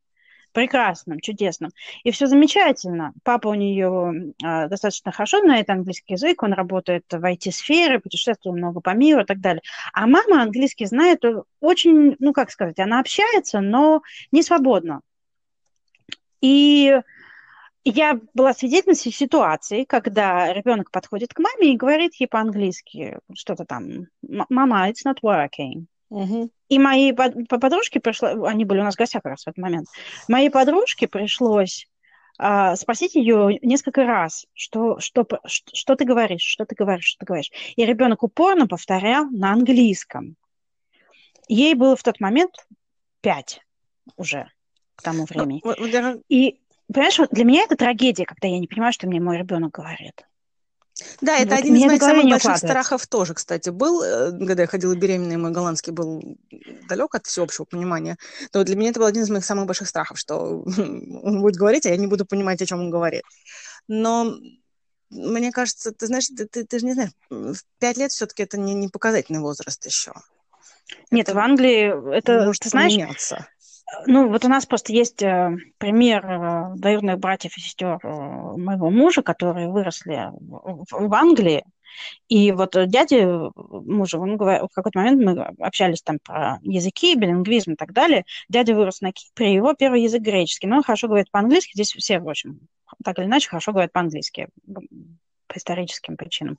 [0.51, 1.71] прекрасным, чудесным.
[2.03, 3.13] И все замечательно.
[3.23, 8.81] Папа у нее э, достаточно хорошо знает английский язык, он работает в IT-сфере, путешествует много
[8.81, 9.61] по миру и так далее.
[9.93, 11.23] А мама английский знает
[11.59, 15.01] очень, ну как сказать, она общается, но не свободно.
[16.41, 16.99] И
[17.83, 24.07] я была свидетельницей ситуации, когда ребенок подходит к маме и говорит ей по-английски что-то там,
[24.21, 25.85] «Мама, it's not working».
[26.11, 26.49] Угу.
[26.67, 29.87] И моей подружке пришло, они были у нас в гостях как раз в этот момент,
[30.27, 31.87] моей подружке пришлось
[32.37, 37.19] а, спросить ее несколько раз, что, что, что, что ты говоришь, что ты говоришь, что
[37.19, 37.51] ты говоришь.
[37.77, 40.35] И ребенок упорно повторял на английском.
[41.47, 42.67] Ей было в тот момент
[43.21, 43.61] пять
[44.17, 44.51] уже
[44.95, 45.61] к тому ну, времени.
[46.27, 46.59] И,
[46.91, 50.27] понимаешь, вот для меня это трагедия, когда я не понимаю, что мне мой ребенок говорит.
[51.21, 54.67] Да, это вот один из моих самых больших страхов тоже, кстати, был, э, когда я
[54.67, 56.37] ходила беременной, мой голландский был
[56.87, 58.17] далек от всеобщего понимания.
[58.53, 61.85] Но для меня это был один из моих самых больших страхов, что он будет говорить,
[61.85, 63.23] а я не буду понимать, о чем он говорит.
[63.87, 64.35] Но
[65.09, 68.57] мне кажется, ты знаешь, ты, ты, ты же не знаешь, в пять лет все-таки это
[68.57, 70.13] не, не показательный возраст еще.
[71.09, 73.47] Нет, это в Англии это, может ты знаешь, поменяться.
[74.05, 78.89] Ну, вот у нас просто есть э, пример э, двоюродных братьев и сестер э, моего
[78.89, 81.63] мужа, которые выросли в Англии.
[82.29, 87.73] И вот дядя мужа, он говорил, в какой-то момент мы общались там про языки, билингвизм
[87.73, 88.23] и так далее.
[88.47, 91.71] Дядя вырос на Кипре, его первый язык греческий, но он хорошо говорит по-английски.
[91.73, 92.61] Здесь все, в общем,
[93.03, 94.47] так или иначе, хорошо говорят по-английски
[95.47, 96.57] по историческим причинам.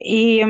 [0.00, 0.42] И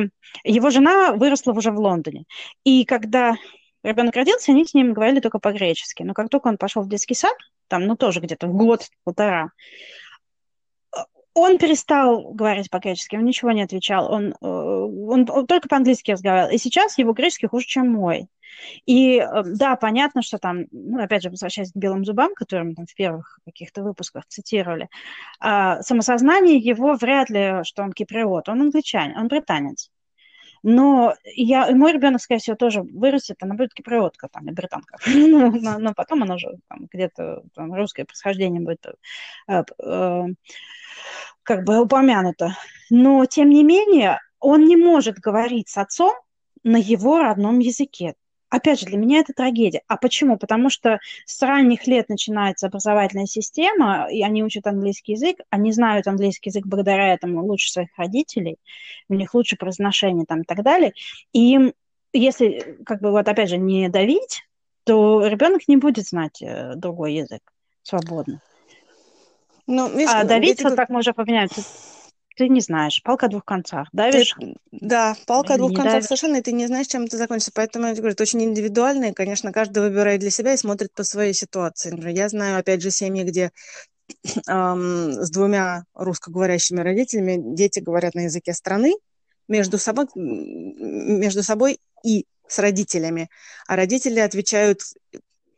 [0.44, 2.24] его жена выросла уже в Лондоне.
[2.62, 3.34] И когда
[3.82, 6.02] ребенок родился, они с ним говорили только по-гречески.
[6.02, 7.36] Но как только он пошел в детский сад,
[7.68, 9.50] там, ну, тоже где-то в год-полтора,
[11.34, 16.52] он перестал говорить по-гречески, он ничего не отвечал, он, э, он, он только по-английски разговаривал.
[16.52, 18.28] И сейчас его греческий хуже, чем мой.
[18.84, 22.74] И э, да, понятно, что там, ну, опять же, возвращаясь к белым зубам, которые мы
[22.74, 24.88] там в первых каких-то выпусках цитировали,
[25.40, 29.90] а, самосознание его вряд ли, что он киприот, он англичанин, он британец.
[30.62, 34.98] Но я, мой ребенок, скорее всего, тоже вырастет, она будет киприотка там, и британка.
[35.06, 36.36] но, но потом она
[36.68, 38.86] там, где-то там, русское происхождение будет
[39.48, 40.24] э, э,
[41.42, 42.56] как бы упомянуто.
[42.90, 46.14] Но, тем не менее, он не может говорить с отцом
[46.62, 48.14] на его родном языке.
[48.52, 49.80] Опять же, для меня это трагедия.
[49.88, 50.36] А почему?
[50.36, 56.06] Потому что с ранних лет начинается образовательная система, и они учат английский язык, они знают
[56.06, 58.58] английский язык благодаря этому лучше своих родителей,
[59.08, 60.92] у них лучше произношение там и так далее.
[61.32, 61.72] И им,
[62.12, 64.42] если, как бы вот опять же, не давить,
[64.84, 67.40] то ребенок не будет знать э, другой язык
[67.82, 68.42] свободно.
[69.66, 71.48] Ну, видишь, а давить, вот так мы уже поменяем,
[72.36, 74.34] ты не знаешь, палка о двух концах, давишь?
[74.38, 76.06] Ты, да, палка о двух концах давишь.
[76.06, 77.52] совершенно, и ты не знаешь, чем это закончится.
[77.54, 81.04] Поэтому я говорю, это очень индивидуально, и, конечно, каждый выбирает для себя и смотрит по
[81.04, 81.90] своей ситуации.
[81.90, 83.50] Например, я знаю, опять же, семьи, где
[84.48, 88.94] эм, с двумя русскоговорящими родителями дети говорят на языке страны
[89.48, 93.28] между собой, между собой и с родителями,
[93.66, 94.80] а родители отвечают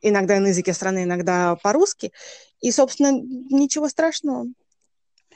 [0.01, 2.13] иногда на языке страны, иногда по-русски,
[2.61, 4.47] и, собственно, ничего страшного.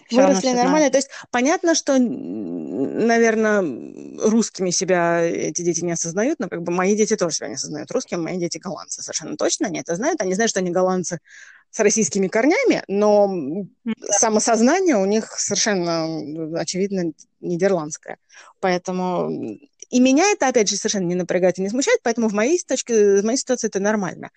[0.08, 0.90] Все выросли нормально.
[0.90, 3.60] То есть понятно, что, наверное,
[4.22, 7.90] русскими себя эти дети не осознают, но как бы мои дети тоже себя не осознают
[7.90, 10.20] русскими, мои дети голландцы совершенно точно, они это знают.
[10.20, 11.20] Они знают, что они голландцы
[11.70, 13.28] с российскими корнями, но
[13.84, 13.92] да.
[14.10, 18.16] самосознание у них совершенно, очевидно, нидерландское.
[18.60, 19.58] Поэтому
[19.90, 23.20] и меня это, опять же, совершенно не напрягает и не смущает, поэтому в моей точке,
[23.20, 24.30] в моей ситуации это нормально.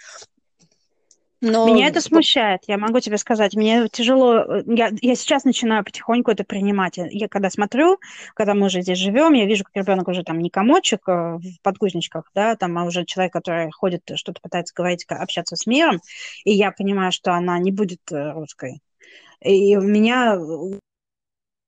[1.41, 1.65] Но...
[1.65, 3.55] Меня это смущает, я могу тебе сказать.
[3.55, 6.97] Мне тяжело, э, я, я сейчас начинаю потихоньку это принимать.
[6.97, 7.99] Я когда смотрю,
[8.35, 11.61] когда мы уже здесь живем, я вижу, как ребенок уже там не комочек э, в
[11.63, 15.99] подгузничках, да, там, а уже человек, который ходит, что-то пытается говорить, общаться с миром,
[16.45, 18.81] и я понимаю, что она не будет э, русской
[19.41, 20.37] И у меня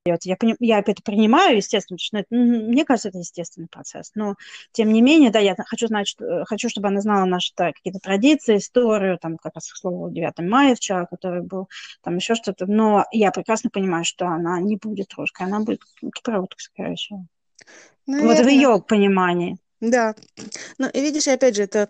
[0.06, 0.16] я,
[0.60, 4.12] я это принимаю, естественно, что это, мне кажется, это естественный процесс.
[4.14, 4.34] Но,
[4.72, 8.00] тем не менее, да, я хочу знать, что, хочу, чтобы она знала наши да, какие-то
[8.00, 11.68] традиции, историю, там, как раз, к слову, 9 мая вчера, который был,
[12.02, 12.66] там еще что-то.
[12.66, 15.80] Но я прекрасно понимаю, что она не будет русской, она будет
[16.14, 17.24] кипроводкой, скорее всего.
[18.06, 18.36] Наверное.
[18.36, 19.56] Вот в ее понимании.
[19.80, 20.14] Да.
[20.76, 21.88] Ну, и видишь, опять же, это...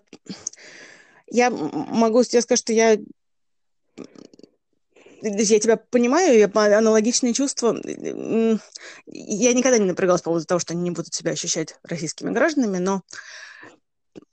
[1.27, 2.97] Я могу тебе сказать, что я
[5.25, 7.77] я тебя понимаю, я аналогичные чувства.
[9.07, 12.79] Я никогда не напрягалась по поводу того, что они не будут себя ощущать российскими гражданами,
[12.79, 13.03] но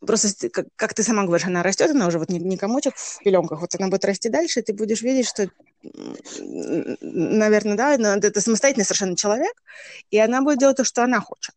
[0.05, 3.61] просто, как, ты сама говоришь, она растет, она уже вот не, не комочек в пеленках,
[3.61, 5.49] вот она будет расти дальше, и ты будешь видеть, что,
[7.01, 9.53] наверное, да, это самостоятельный совершенно человек,
[10.09, 11.55] и она будет делать то, что она хочет.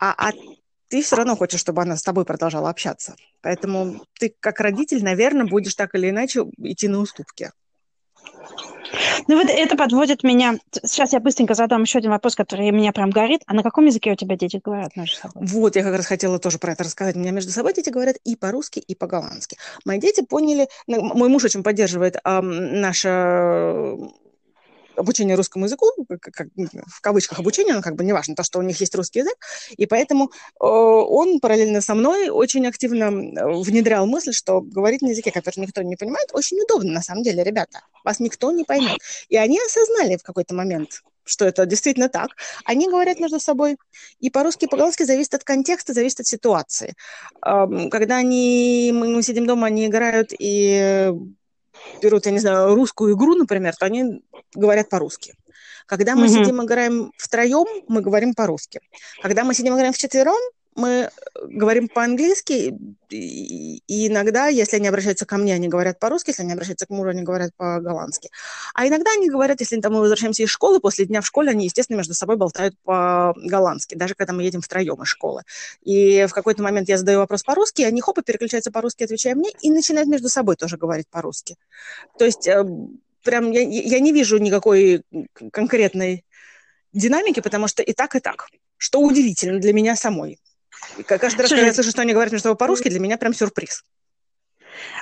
[0.00, 0.32] А, а
[0.88, 3.14] ты все равно хочешь, чтобы она с тобой продолжала общаться.
[3.40, 7.50] Поэтому ты, как родитель, наверное, будешь так или иначе идти на уступки.
[9.28, 10.58] Ну вот это подводит меня...
[10.84, 13.42] Сейчас я быстренько задам еще один вопрос, который меня прям горит.
[13.46, 15.46] А на каком языке у тебя дети говорят между собой?
[15.46, 17.16] Вот, я как раз хотела тоже про это рассказать.
[17.16, 19.56] У меня между собой дети говорят и по-русски, и по-голландски.
[19.84, 20.68] Мои дети поняли...
[20.86, 23.96] Мой муж очень поддерживает э, наше
[25.02, 25.86] обучение русскому языку,
[26.20, 26.46] как,
[26.86, 29.36] в кавычках обучение, но как бы неважно, то, что у них есть русский язык,
[29.76, 35.30] и поэтому э, он параллельно со мной очень активно внедрял мысль, что говорить на языке,
[35.30, 38.98] который никто не понимает, очень удобно на самом деле, ребята, вас никто не поймет.
[39.28, 42.30] И они осознали в какой-то момент, что это действительно так.
[42.64, 43.76] Они говорят между собой
[44.20, 46.94] и по-русски, и по-голландски зависит от контекста, зависит от ситуации.
[47.40, 51.12] Когда они, мы сидим дома, они играют и
[52.02, 54.22] берут, я не знаю, русскую игру, например, то они
[54.54, 55.34] говорят по-русски.
[55.86, 56.44] Когда мы mm-hmm.
[56.44, 58.80] сидим играем втроем, мы говорим по-русски.
[59.22, 60.38] Когда мы сидим играем вчетвером,
[60.74, 61.10] мы э,
[61.42, 62.74] говорим по-английски,
[63.10, 67.10] и иногда, если они обращаются ко мне, они говорят по-русски, если они обращаются к мужу,
[67.10, 68.30] они говорят по-голландски.
[68.74, 71.64] А иногда они говорят, если там, мы возвращаемся из школы, после дня в школе они,
[71.66, 75.42] естественно, между собой болтают по-голландски, даже когда мы едем втроем из школы.
[75.82, 79.50] И в какой-то момент я задаю вопрос по-русски, и они хопа переключаются по-русски, отвечая мне,
[79.60, 81.56] и начинают между собой тоже говорить по-русски.
[82.18, 82.64] То есть э,
[83.22, 85.02] прям я, я не вижу никакой
[85.52, 86.24] конкретной
[86.92, 88.48] динамики, потому что и так, и так.
[88.76, 90.38] Что удивительно для меня самой.
[91.06, 93.84] Каждый раз, когда я слышу, что они говорят между собой по-русски, для меня прям сюрприз.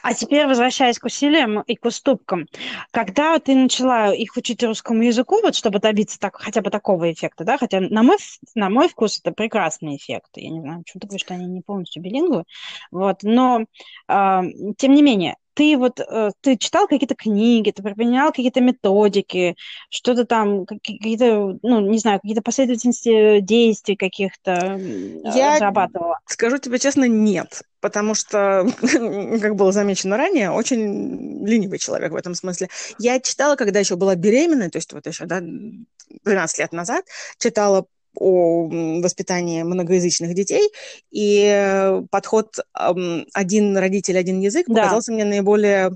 [0.03, 2.47] А теперь, возвращаясь к усилиям и к уступкам,
[2.91, 7.45] когда ты начала их учить русскому языку, вот чтобы добиться так, хотя бы такого эффекта,
[7.45, 8.17] да, хотя на мой,
[8.55, 11.61] на мой вкус это прекрасный эффект, я не знаю, почему ты говоришь, что они не
[11.61, 12.45] полностью билингвы,
[12.91, 13.65] вот, но
[14.09, 14.41] э,
[14.77, 19.57] тем не менее, ты вот, э, ты читал какие-то книги, ты применял какие-то методики,
[19.91, 24.79] что-то там, какие-то, ну, не знаю, какие-то последовательности действий каких-то
[25.25, 26.19] Я разрабатывала?
[26.27, 32.35] скажу тебе честно, нет, потому что, как было замечено ранее, очень ленивый человек в этом
[32.35, 32.69] смысле.
[32.99, 37.05] Я читала, когда еще была беременной, то есть вот еще, да, 12 лет назад,
[37.39, 38.69] читала о
[39.01, 40.71] воспитании многоязычных детей,
[41.11, 44.83] и подход один родитель, один язык да.
[44.83, 45.93] показался мне наиболее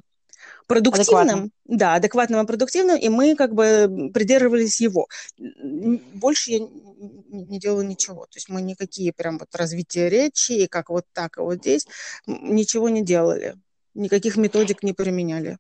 [0.67, 1.53] продуктивным, адекватным.
[1.67, 5.09] да, адекватным и продуктивным, и мы как бы придерживались его.
[5.39, 10.89] Больше я не делала ничего, то есть мы никакие прям вот развития речи, и как
[10.89, 11.87] вот так, и вот здесь,
[12.27, 13.57] ничего не делали,
[13.95, 15.59] никаких методик не применяли.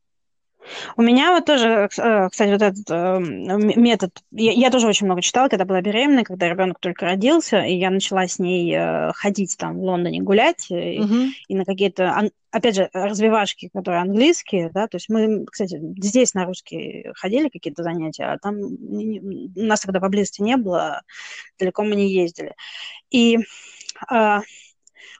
[0.96, 5.22] У меня вот тоже, э, кстати, вот этот э, метод, я, я тоже очень много
[5.22, 9.56] читала, когда была беременна, когда ребенок только родился, и я начала с ней э, ходить
[9.58, 11.28] там в Лондоне гулять, и, uh-huh.
[11.48, 16.44] и на какие-то, опять же, развивашки, которые английские, да, то есть мы, кстати, здесь на
[16.44, 21.02] русский ходили какие-то занятия, а там у нас тогда поблизости не было,
[21.58, 22.54] далеко мы не ездили.
[23.10, 23.38] И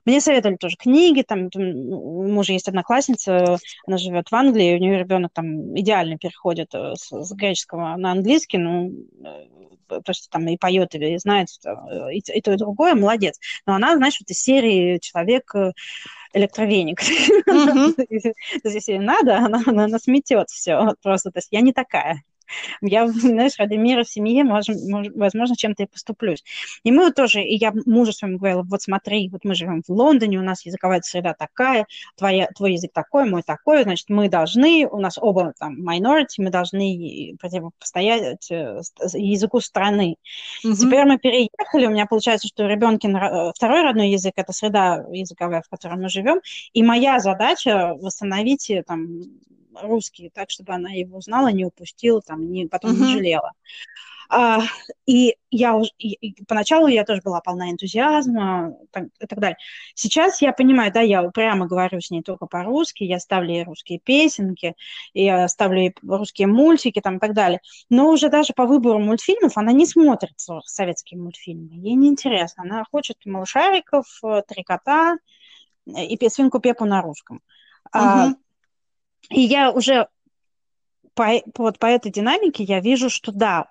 [0.05, 4.99] мне советовали тоже книги, там, у мужа есть одноклассница, она живет в Англии, у нее
[4.99, 8.93] ребенок там идеально переходит э, с, с греческого на английский, ну,
[9.25, 13.39] э, то, что там и поет, и знает э, и, и то, и другое, молодец.
[13.67, 15.55] Но она, знаешь, вот из серии человек
[16.33, 17.01] электровеник.
[18.65, 20.95] Если ей надо, она, она, она сметет все.
[21.03, 22.23] Просто, то есть я не такая
[22.81, 26.45] я, знаешь, ради мира в семье, возможно, чем-то и поступлюсь.
[26.83, 29.91] И мы вот тоже, и я мужу своему говорила, вот смотри, вот мы живем в
[29.91, 34.87] Лондоне, у нас языковая среда такая, твоя, твой язык такой, мой такой, значит, мы должны,
[34.91, 38.81] у нас оба там minority, мы должны противостоять э,
[39.15, 40.17] языку страны.
[40.65, 40.75] Mm-hmm.
[40.75, 45.05] Теперь мы переехали, у меня получается, что у ребенка э, второй родной язык, это среда
[45.11, 46.41] языковая, в которой мы живем,
[46.73, 49.23] и моя задача восстановить э, там
[49.83, 53.07] русский, так, чтобы она его узнала, не упустила, там, не, потом uh-huh.
[53.07, 53.53] не жалела.
[54.29, 54.61] А,
[55.07, 59.57] и я уже, и поначалу я тоже была полна энтузиазма так, и так далее.
[59.95, 64.01] Сейчас я понимаю, да, я прямо говорю с ней только по-русски, я ставлю ей русские
[64.01, 64.75] песенки,
[65.13, 67.61] я ставлю ей русские мультики там и так далее.
[67.91, 72.65] Но уже даже по выбору мультфильмов она не смотрит советские мультфильмы, ей не интересно.
[72.65, 75.19] Она хочет малышариков, э, три кота
[75.87, 77.37] и свинку Пепу на русском.
[77.37, 77.43] Угу.
[77.93, 78.29] А,
[79.31, 80.09] и я уже
[81.15, 83.69] по, вот по этой динамике я вижу, что да,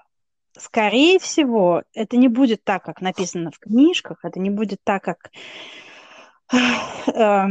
[0.58, 5.32] скорее всего, это не будет так, как написано в книжках, это не будет так, как,
[6.54, 7.48] э,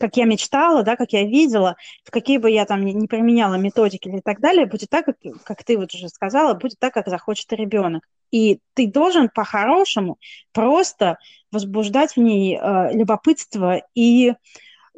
[0.00, 4.08] как я мечтала, да, как я видела, в какие бы я там не применяла методики
[4.08, 7.52] или так далее, будет так, как, как ты вот уже сказала, будет так, как захочет
[7.52, 8.04] ребенок.
[8.30, 10.18] И ты должен по-хорошему
[10.52, 11.18] просто
[11.52, 14.34] возбуждать в ней э, любопытство и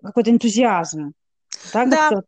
[0.02, 1.12] какой-то энтузиазм.
[1.72, 2.22] Да, да.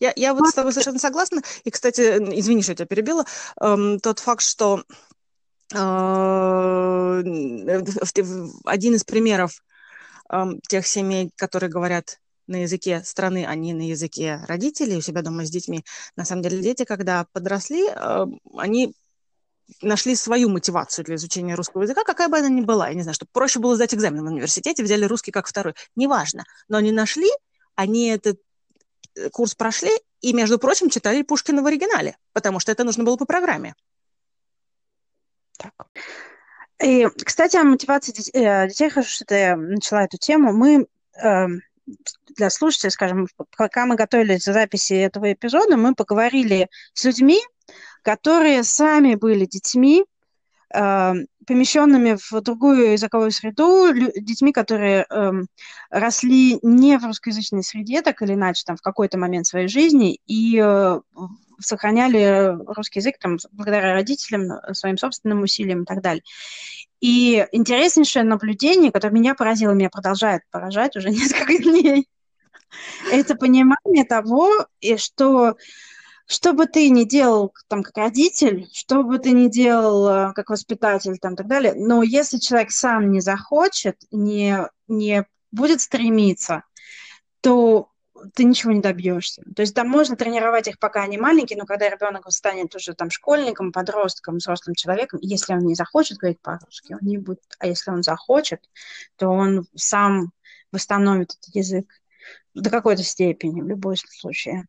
[0.00, 1.42] Я, я вот с тобой совершенно согласна.
[1.64, 2.00] И, кстати,
[2.38, 3.24] извини, что я тебя перебила,
[3.60, 4.82] эм, тот факт, что
[5.74, 5.76] э,
[8.64, 9.62] один из примеров
[10.32, 15.22] э, тех семей, которые говорят на языке страны, а не на языке родителей у себя
[15.22, 15.84] дома с детьми.
[16.16, 18.26] На самом деле дети, когда подросли, э,
[18.56, 18.94] они
[19.82, 22.88] нашли свою мотивацию для изучения русского языка, какая бы она ни была.
[22.88, 25.74] Я не знаю, чтобы проще было сдать экзамен в университете, взяли русский как второй.
[25.94, 26.44] Неважно.
[26.68, 27.28] Но они нашли,
[27.76, 28.40] они этот
[29.32, 29.90] курс прошли
[30.20, 33.74] и, между прочим, читали Пушкина в оригинале, потому что это нужно было по программе.
[35.56, 35.72] Так.
[36.82, 40.52] И, кстати, о мотивации детей, э, хорошо, что ты начала эту тему.
[40.52, 40.86] Мы
[41.22, 41.46] э,
[42.36, 47.40] для слушателей, скажем, пока мы готовились к записи этого эпизода, мы поговорили с людьми,
[48.02, 50.04] которые сами были детьми,
[50.74, 51.12] э,
[51.46, 55.32] помещенными в другую языковую среду, детьми, которые э,
[55.90, 60.60] росли не в русскоязычной среде, так или иначе, там, в какой-то момент своей жизни, и
[60.62, 61.00] э,
[61.60, 66.22] сохраняли русский язык там, благодаря родителям, своим собственным усилиям и так далее.
[67.00, 72.06] И интереснейшее наблюдение, которое меня поразило, меня продолжает поражать уже несколько дней,
[73.10, 74.66] это понимание того,
[74.96, 75.56] что
[76.30, 80.50] что бы ты ни делал там как родитель, что бы ты ни делал э, как
[80.50, 86.62] воспитатель там так далее, но если человек сам не захочет, не, не будет стремиться,
[87.40, 87.90] то
[88.34, 89.42] ты ничего не добьешься.
[89.56, 93.10] То есть там можно тренировать их, пока они маленькие, но когда ребенок станет уже там
[93.10, 97.42] школьником, подростком, взрослым человеком, если он не захочет говорить по-русски, он не будет.
[97.58, 98.60] А если он захочет,
[99.16, 100.30] то он сам
[100.70, 101.86] восстановит этот язык
[102.54, 104.68] до какой-то степени в любом случае.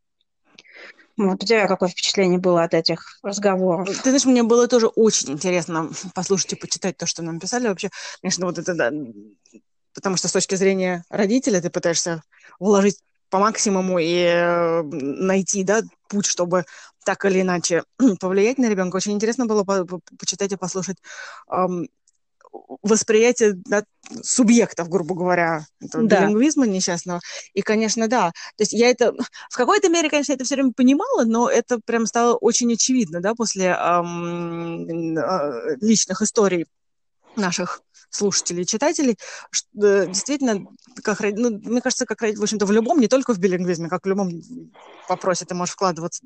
[1.18, 3.88] Вот у тебя какое впечатление было от этих разговоров?
[3.88, 7.68] Ты знаешь, мне было тоже очень интересно послушать и почитать то, что нам писали.
[7.68, 7.90] Вообще,
[8.22, 8.92] конечно, вот это, да,
[9.94, 12.24] потому что с точки зрения родителя ты пытаешься
[12.60, 13.00] вложить
[13.30, 16.66] по максимуму и э, найти, да, путь, чтобы
[17.06, 17.84] так или иначе
[18.20, 18.98] повлиять на ребенка.
[18.98, 19.86] Очень интересно было по
[20.20, 20.98] почитать и послушать
[22.82, 23.84] восприятие да,
[24.24, 26.22] субъектов, грубо говоря, да.
[26.22, 27.22] билингвизма несчастного.
[27.54, 28.32] И, конечно, да.
[28.58, 29.14] То есть я это...
[29.50, 33.36] В какой-то мере, конечно, это все время понимала, но это прям стало очень очевидно, да,
[33.36, 36.66] после эм, э, личных историй
[37.36, 37.82] наших
[38.12, 39.18] слушателей, читателей,
[39.50, 40.66] что, э, действительно,
[41.04, 44.10] как, ну, мне кажется, как, в общем-то, в любом, не только в билингвизме, как в
[44.10, 44.30] любом
[45.10, 46.24] вопросе ты можешь вкладываться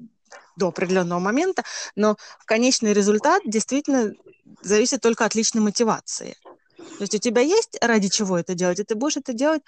[0.58, 1.64] до определенного момента,
[1.96, 4.14] но в конечный результат действительно
[4.62, 6.36] зависит только от личной мотивации.
[6.78, 9.62] То есть у тебя есть ради чего это делать, и ты будешь это делать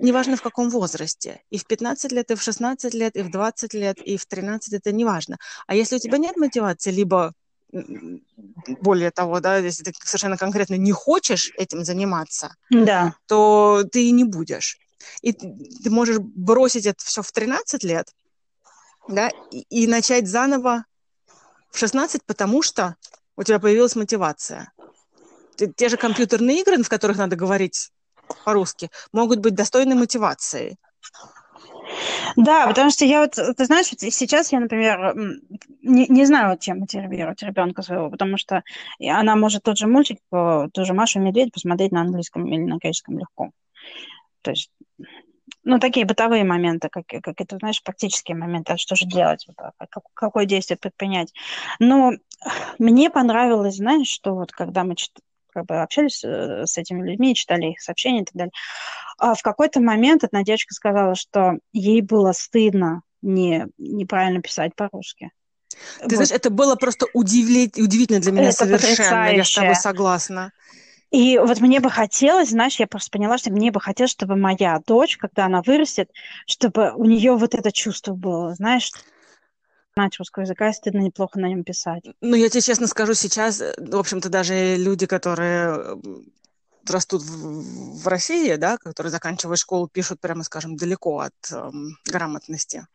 [0.00, 1.40] неважно в каком возрасте.
[1.50, 4.74] И в 15 лет, и в 16 лет, и в 20 лет, и в 13
[4.74, 5.38] это неважно.
[5.66, 7.32] А если у тебя нет мотивации, либо
[7.70, 13.14] более того, да, если ты совершенно конкретно не хочешь этим заниматься, да.
[13.26, 14.78] то ты и не будешь.
[15.22, 18.08] И ты можешь бросить это все в 13 лет,
[19.06, 20.84] да, и, и начать заново
[21.70, 22.96] в 16, потому что
[23.36, 24.72] у тебя появилась мотивация.
[25.76, 27.90] Те, же компьютерные игры, в которых надо говорить
[28.44, 30.76] по-русски, могут быть достойной мотивацией.
[32.36, 35.14] Да, потому что я вот, ты знаешь, вот сейчас я, например,
[35.82, 38.62] не, не знаю, вот чем мотивировать ребенка своего, потому что
[39.00, 42.76] она может тот же мультик, ту же Машу и Медведь посмотреть на английском или на
[42.76, 43.50] греческом легко.
[44.42, 44.70] То есть,
[45.64, 49.86] ну, такие бытовые моменты, как, как это, знаешь, практические моменты, а что же делать, а
[49.88, 51.32] как, какое действие предпринять.
[51.78, 52.12] Но
[52.78, 54.94] мне понравилось, знаешь, что вот когда мы
[55.58, 58.52] как бы общались э, с этими людьми, читали их сообщения и так далее,
[59.18, 65.30] а в какой-то момент одна девочка сказала, что ей было стыдно не, неправильно писать по-русски.
[65.98, 66.12] Ты вот.
[66.12, 67.70] знаешь, это было просто удивли...
[67.76, 69.36] удивительно для меня это совершенно, потрясающе.
[69.36, 70.52] я с тобой согласна.
[71.10, 74.80] И вот мне бы хотелось, знаешь, я просто поняла, что мне бы хотелось, чтобы моя
[74.86, 76.10] дочь, когда она вырастет,
[76.46, 78.92] чтобы у нее вот это чувство было, знаешь,
[79.98, 82.04] знать русского языка, и стыдно неплохо на нем писать.
[82.20, 85.98] Ну, я тебе честно скажу, сейчас, э, в общем-то, даже люди, которые
[86.88, 92.86] растут в, в России, да, которые заканчивают школу, пишут, прямо скажем, далеко от эм, грамотности.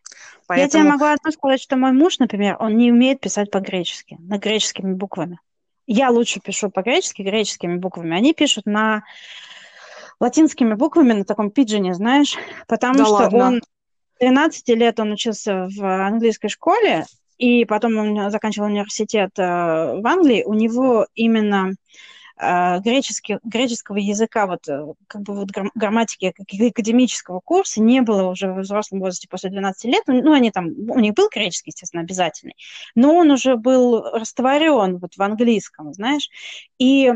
[0.48, 0.64] Поэтому...
[0.64, 4.40] Я тебе могу одно сказать, что мой муж, например, он не умеет писать по-гречески, на
[4.40, 5.40] греческими буквами.
[5.86, 8.16] Я лучше пишу по-гречески, греческими буквами.
[8.18, 9.04] Они пишут на
[10.20, 12.36] латинскими буквами, на таком пиджине, знаешь,
[12.68, 13.48] потому да что ладно.
[13.48, 13.62] он
[14.24, 17.06] 13 лет он учился в английской школе,
[17.38, 20.44] и потом он заканчивал университет э, в Англии.
[20.46, 21.74] У него именно
[22.38, 26.34] э, греческий, греческого языка, вот э, как бы вот грамматики
[26.70, 30.04] академического курса не было уже в взрослом возрасте после 12 лет.
[30.08, 32.56] Ну, они там, у них был греческий, естественно, обязательный,
[32.96, 36.30] но он уже был растворен вот в английском, знаешь.
[36.80, 37.12] И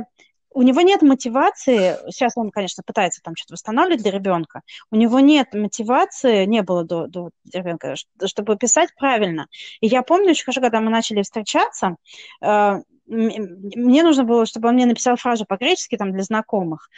[0.57, 5.19] у него нет мотивации, сейчас он, конечно, пытается там что-то восстанавливать для ребенка, у него
[5.19, 7.93] нет мотивации, не было до, до ребенка,
[8.25, 9.49] чтобы писать правильно.
[9.81, 11.97] И я помню очень хорошо, когда мы начали встречаться,
[12.41, 16.89] э, мне нужно было, чтобы он мне написал фразу по-гречески там для знакомых.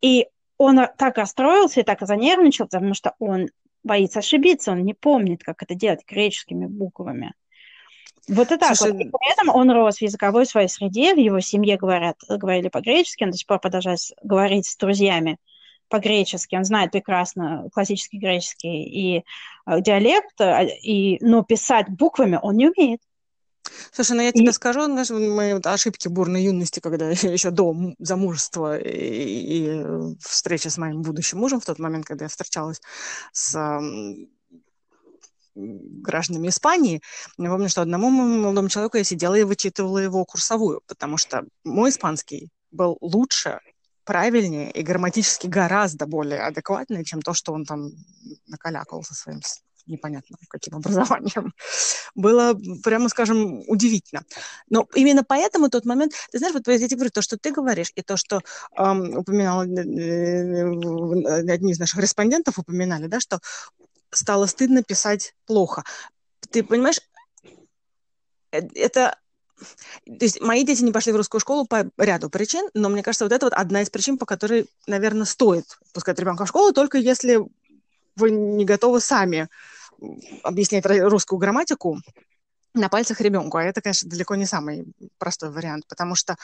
[0.00, 3.48] И он так расстроился и так занервничал, потому что он
[3.82, 7.32] боится ошибиться, он не помнит, как это делать греческими буквами.
[8.28, 8.92] Вот и так Слушай...
[8.92, 9.00] вот.
[9.00, 13.24] И при этом он рос в языковой своей среде, в его семье говорят, говорили по-гречески,
[13.24, 15.38] он до сих пор продолжает говорить с друзьями
[15.88, 19.24] по-гречески, он знает прекрасно классический греческий и
[19.66, 23.00] э, диалект, э, и, но писать буквами он не умеет.
[23.92, 24.52] Слушай, ну я тебе и...
[24.52, 31.02] скажу, знаешь, мои ошибки бурной юности, когда еще до замужества и, и встречи с моим
[31.02, 32.80] будущим мужем в тот момент, когда я встречалась
[33.32, 33.58] с
[35.54, 37.00] гражданами Испании.
[37.38, 41.90] Я помню, что одному молодому человеку я сидела и вычитывала его курсовую, потому что мой
[41.90, 43.60] испанский был лучше,
[44.04, 47.90] правильнее и грамматически гораздо более адекватный, чем то, что он там
[48.46, 49.40] накалякал со своим
[49.86, 51.52] непонятно каким образованием.
[52.14, 54.22] Было, прямо скажем, удивительно.
[54.68, 57.92] Но именно поэтому тот момент, ты знаешь, вот я тебе говорю, то, что ты говоришь,
[57.94, 58.40] и то, что
[58.76, 63.40] эм, упоминал, э, э, одни из наших респондентов упоминали, да, что
[64.10, 65.84] стало стыдно писать плохо.
[66.50, 67.00] Ты понимаешь,
[68.52, 69.16] э, это
[70.06, 73.26] то есть мои дети не пошли в русскую школу по ряду причин, но мне кажется,
[73.26, 76.96] вот это вот одна из причин, по которой, наверное, стоит пускать ребенка в школу, только
[76.96, 77.40] если
[78.16, 79.48] вы не готовы сами
[80.42, 82.00] объяснять русскую грамматику
[82.74, 83.58] на пальцах ребенку.
[83.58, 84.86] А это, конечно, далеко не самый
[85.18, 86.36] простой вариант, потому что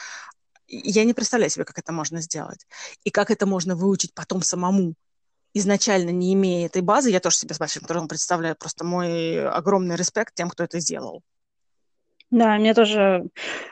[0.67, 2.67] я не представляю себе, как это можно сделать.
[3.03, 4.93] И как это можно выучить потом самому
[5.57, 9.95] изначально не имея этой базы, я тоже себе с большим трудом представляю просто мой огромный
[9.95, 11.23] респект тем, кто это сделал.
[12.29, 13.25] Да, мне тоже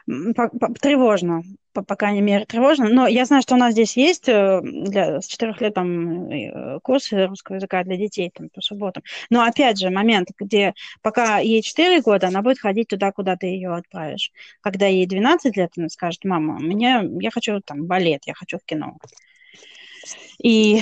[0.05, 2.87] тревожно, по, по крайней мере, тревожно.
[2.87, 6.79] Но я знаю, что у нас здесь есть э, для, с четырех лет там э,
[6.81, 9.03] курсы русского языка для детей там, по субботам.
[9.29, 13.47] Но опять же, момент, где пока ей 4 года, она будет ходить туда, куда ты
[13.47, 14.31] ее отправишь.
[14.61, 18.63] Когда ей 12 лет, она скажет, мама, мне, я хочу там балет, я хочу в
[18.63, 18.95] кино.
[20.41, 20.81] И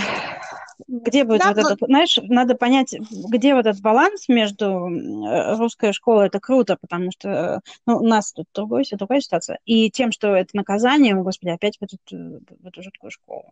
[0.94, 5.92] где будет да, вот этот, знаешь, надо понять, где вот этот баланс между э, русской
[5.92, 10.36] школой, это круто, потому что ну, у нас тут другой, другая ситуация, и тем, что
[10.36, 13.52] это наказание, господи, опять в эту, в эту жуткую школу.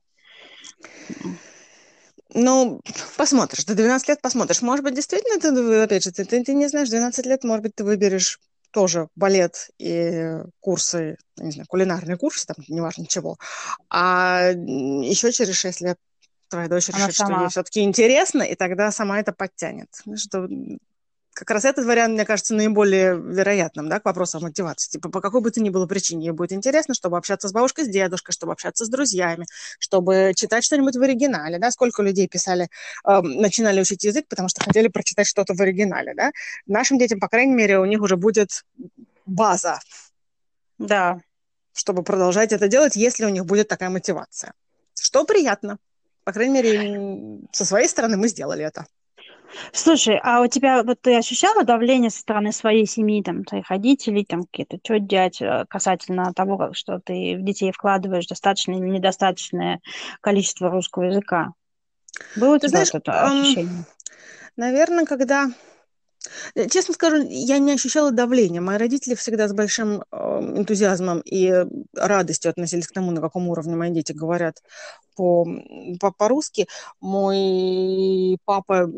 [2.33, 2.79] Ну,
[3.17, 4.61] посмотришь, до 12 лет посмотришь.
[4.61, 7.75] Может быть, действительно, ты, опять же, ты, ты, ты не знаешь, 12 лет, может быть,
[7.75, 8.39] ты выберешь
[8.71, 13.37] тоже балет и курсы, не знаю, кулинарные курсы, там, неважно чего.
[13.89, 15.97] А еще через 6 лет
[16.51, 17.35] твоя дочь Она решит, сама.
[17.35, 19.89] что ей все-таки интересно, и тогда сама это подтянет.
[20.15, 20.47] Что
[21.33, 24.91] как раз этот вариант, мне кажется, наиболее вероятным, да, к вопросу о мотивации.
[24.91, 27.85] Типа, по какой бы то ни было причине ей будет интересно, чтобы общаться с бабушкой,
[27.85, 29.45] с дедушкой, чтобы общаться с друзьями,
[29.79, 32.69] чтобы читать что-нибудь в оригинале, да, сколько людей писали,
[33.07, 36.31] э, начинали учить язык, потому что хотели прочитать что-то в оригинале, да.
[36.67, 38.65] Нашим детям, по крайней мере, у них уже будет
[39.25, 39.79] база.
[40.77, 41.21] Да.
[41.73, 44.53] Чтобы продолжать это делать, если у них будет такая мотивация.
[44.99, 45.77] Что приятно.
[46.31, 48.85] По крайней мере, со своей стороны мы сделали это.
[49.73, 54.23] Слушай, а у тебя вот ты ощущала давление со стороны своей семьи, там, твоих родителей,
[54.23, 59.81] там, какие-то тетя, дядь, э, касательно того, что ты в детей вкладываешь достаточное или недостаточное
[60.21, 61.51] количество русского языка?
[62.37, 63.83] Было у тебя знаешь, это ощущение?
[64.55, 65.51] Наверное, когда
[66.69, 68.61] честно скажу, я не ощущала давления.
[68.61, 71.65] Мои родители всегда с большим эм, энтузиазмом и
[71.95, 74.61] радостью относились к тому, на каком уровне мои дети говорят
[75.15, 75.47] по,
[75.99, 76.67] по, по-русски.
[76.99, 78.89] Мой папа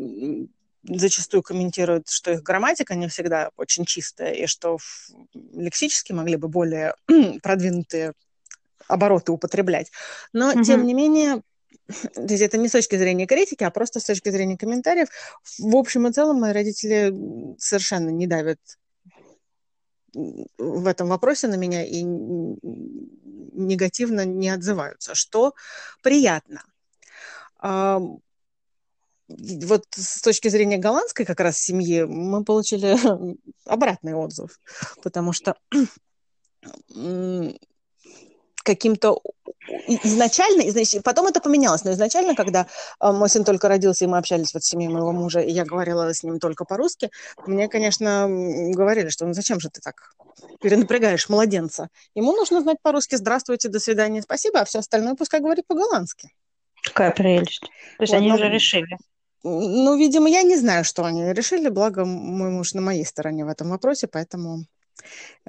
[0.86, 4.78] зачастую комментирует, что их грамматика не всегда очень чистая, и что
[5.52, 6.94] лексически могли бы более
[7.42, 8.12] продвинутые
[8.86, 9.90] обороты употреблять.
[10.32, 10.62] Но, угу.
[10.62, 11.42] тем не менее,
[11.86, 15.08] то есть это не с точки зрения критики, а просто с точки зрения комментариев.
[15.58, 17.14] В общем и целом мои родители
[17.58, 18.58] совершенно не давят
[20.14, 25.52] в этом вопросе на меня и негативно не отзываются, что
[26.02, 26.62] приятно.
[29.26, 32.96] Вот с точки зрения голландской как раз семьи мы получили
[33.64, 34.60] обратный отзыв,
[35.02, 35.56] потому что
[38.64, 39.20] каким-то
[39.86, 42.66] изначально, значит, потом это поменялось, но изначально, когда
[43.00, 45.64] э, мой сын только родился, и мы общались вот с семьей моего мужа, и я
[45.64, 47.10] говорила с ним только по-русски,
[47.46, 50.14] мне, конечно, говорили, что ну зачем же ты так
[50.60, 51.88] перенапрягаешь младенца?
[52.14, 56.30] Ему нужно знать по-русски «здравствуйте», «до свидания», «спасибо», а все остальное пускай говорит по-голландски.
[56.82, 57.60] Какая прелесть.
[57.98, 58.34] То есть вот, они но...
[58.34, 58.98] уже решили.
[59.42, 63.48] Ну, видимо, я не знаю, что они решили, благо мой муж на моей стороне в
[63.48, 64.64] этом вопросе, поэтому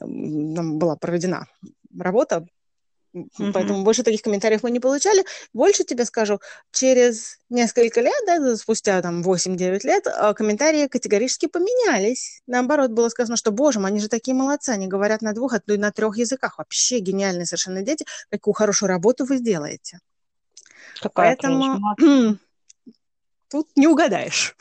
[0.01, 1.47] была проведена
[1.97, 2.45] работа
[3.16, 3.53] Mm-hmm.
[3.53, 5.24] Поэтому больше таких комментариев мы не получали.
[5.53, 6.41] Больше тебе скажу,
[6.72, 12.41] через несколько лет, да, спустя там 8-9 лет, а, комментарии категорически поменялись.
[12.45, 15.59] Наоборот, было сказано, что, боже мой, они же такие молодцы, они говорят на двух, а
[15.59, 16.57] то и на трех языках.
[16.57, 18.05] Вообще гениальные совершенно дети.
[18.30, 19.99] Какую хорошую работу вы сделаете.
[21.01, 21.80] Какая Поэтому
[23.49, 24.57] тут не угадаешь.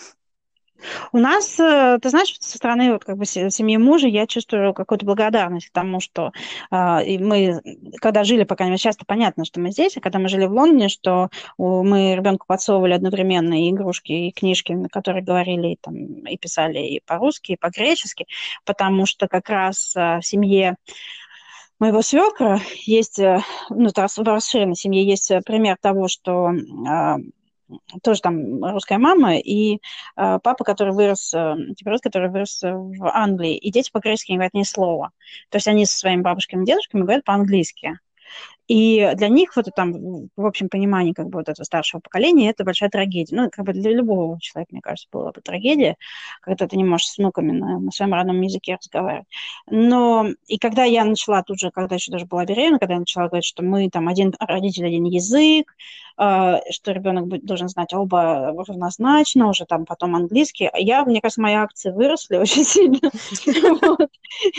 [1.12, 5.06] У нас, э, ты знаешь, со стороны вот как бы семьи мужа я чувствую какую-то
[5.06, 6.32] благодарность к тому, что
[6.70, 7.60] э, мы,
[8.00, 10.88] когда жили, пока не часто понятно, что мы здесь, а когда мы жили в Лондоне,
[10.88, 16.78] что мы ребенку подсовывали одновременно и игрушки, и книжки, которые говорили и, там, и писали
[16.78, 18.26] и по-русски, и по-гречески,
[18.64, 20.76] потому что как раз э, в семье
[21.78, 26.52] моего свекра есть, э, ну, в расширенной семье есть пример того, что
[28.02, 29.78] тоже там русская мама и э,
[30.42, 34.62] папа, который вырос, э, типа который вырос в Англии, и дети по-гречески не говорят ни
[34.62, 35.10] слова.
[35.50, 37.98] То есть они со своими бабушками и дедушками говорят по-английски.
[38.66, 39.92] И для них вот там,
[40.36, 43.36] в общем понимании как бы вот этого старшего поколения, это большая трагедия.
[43.36, 45.96] Ну, как бы для любого человека, мне кажется, была бы трагедия,
[46.40, 49.26] когда ты не можешь с внуками на, на своем родном языке разговаривать.
[49.68, 53.28] Но и когда я начала тут же, когда еще даже была беременна, когда я начала
[53.28, 55.74] говорить, что мы там один родитель, один язык,
[56.18, 61.54] э, что ребенок должен знать оба равнозначно, уже там потом английский, я, мне кажется, мои
[61.54, 63.10] акции выросли очень сильно.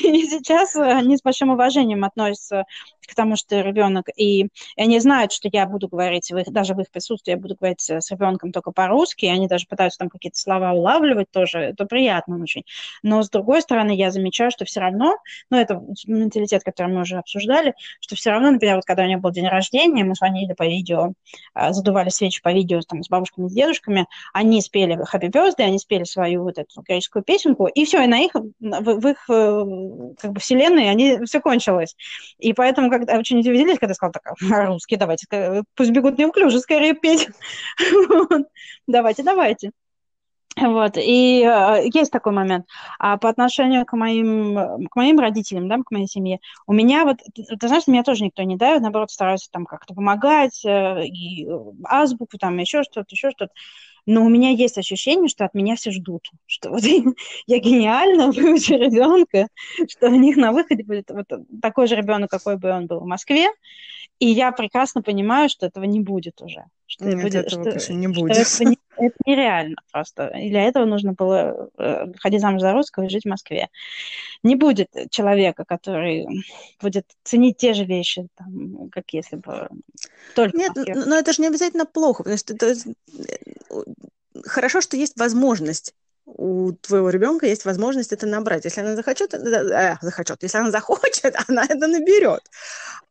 [0.03, 2.66] И сейчас они с большим уважением относятся
[3.08, 6.81] к тому, что ребенок, и они знают, что я буду говорить, в их, даже в
[6.81, 10.73] их присутствии я буду говорить с ребенком только по-русски, они даже пытаются там какие-то слова
[10.73, 12.63] улавливать тоже, это приятно очень.
[13.03, 15.17] Но с другой стороны, я замечаю, что все равно,
[15.49, 19.21] ну, это менталитет, который мы уже обсуждали, что все равно, например, вот когда у него
[19.21, 21.13] был день рождения, мы звонили по видео,
[21.53, 25.79] а, задували свечи по видео там, с бабушками, с дедушками, они спели Happy Birthday, они
[25.79, 30.15] спели свою вот эту греческую песенку, и все, и на их, в, в их э,
[30.19, 31.95] как бы вселенной они все кончилось.
[32.39, 34.33] И поэтому когда очень удивились, когда сказал так,
[34.67, 37.29] русский, давайте, пусть бегут неуклюже, скорее петь.
[38.88, 39.71] Давайте, давайте.
[40.57, 42.65] Вот, и э, есть такой момент.
[42.97, 47.17] А по отношению к моим, к моим родителям, да, к моей семье, у меня вот,
[47.33, 51.45] ты, ты знаешь, меня тоже никто не давит, наоборот, стараются там как-то помогать, э, и
[51.83, 53.51] азбуку, там, еще что-то, еще что-то
[54.06, 56.84] но у меня есть ощущение, что от меня все ждут, что вот
[57.47, 59.47] я гениально выучу ребенка,
[59.89, 61.28] что у них на выходе будет вот
[61.62, 63.47] такой же ребенок, какой бы он был в Москве,
[64.20, 66.66] и я прекрасно понимаю, что этого не будет уже.
[66.88, 68.38] Что Нет, будет, этого что, не будет.
[68.38, 70.27] это, не, это нереально просто.
[70.27, 73.69] И для этого нужно было э, ходить замуж за русского и жить в Москве.
[74.43, 76.25] Не будет человека, который
[76.81, 79.69] будет ценить те же вещи, там, как если бы
[80.35, 82.75] только Нет, но это же не обязательно плохо, потому что это,
[84.43, 85.93] хорошо, что есть возможность
[86.26, 88.65] у твоего ребенка есть возможность это набрать.
[88.65, 92.41] Если она захочет, э, э, захочет, если она захочет, она это наберет.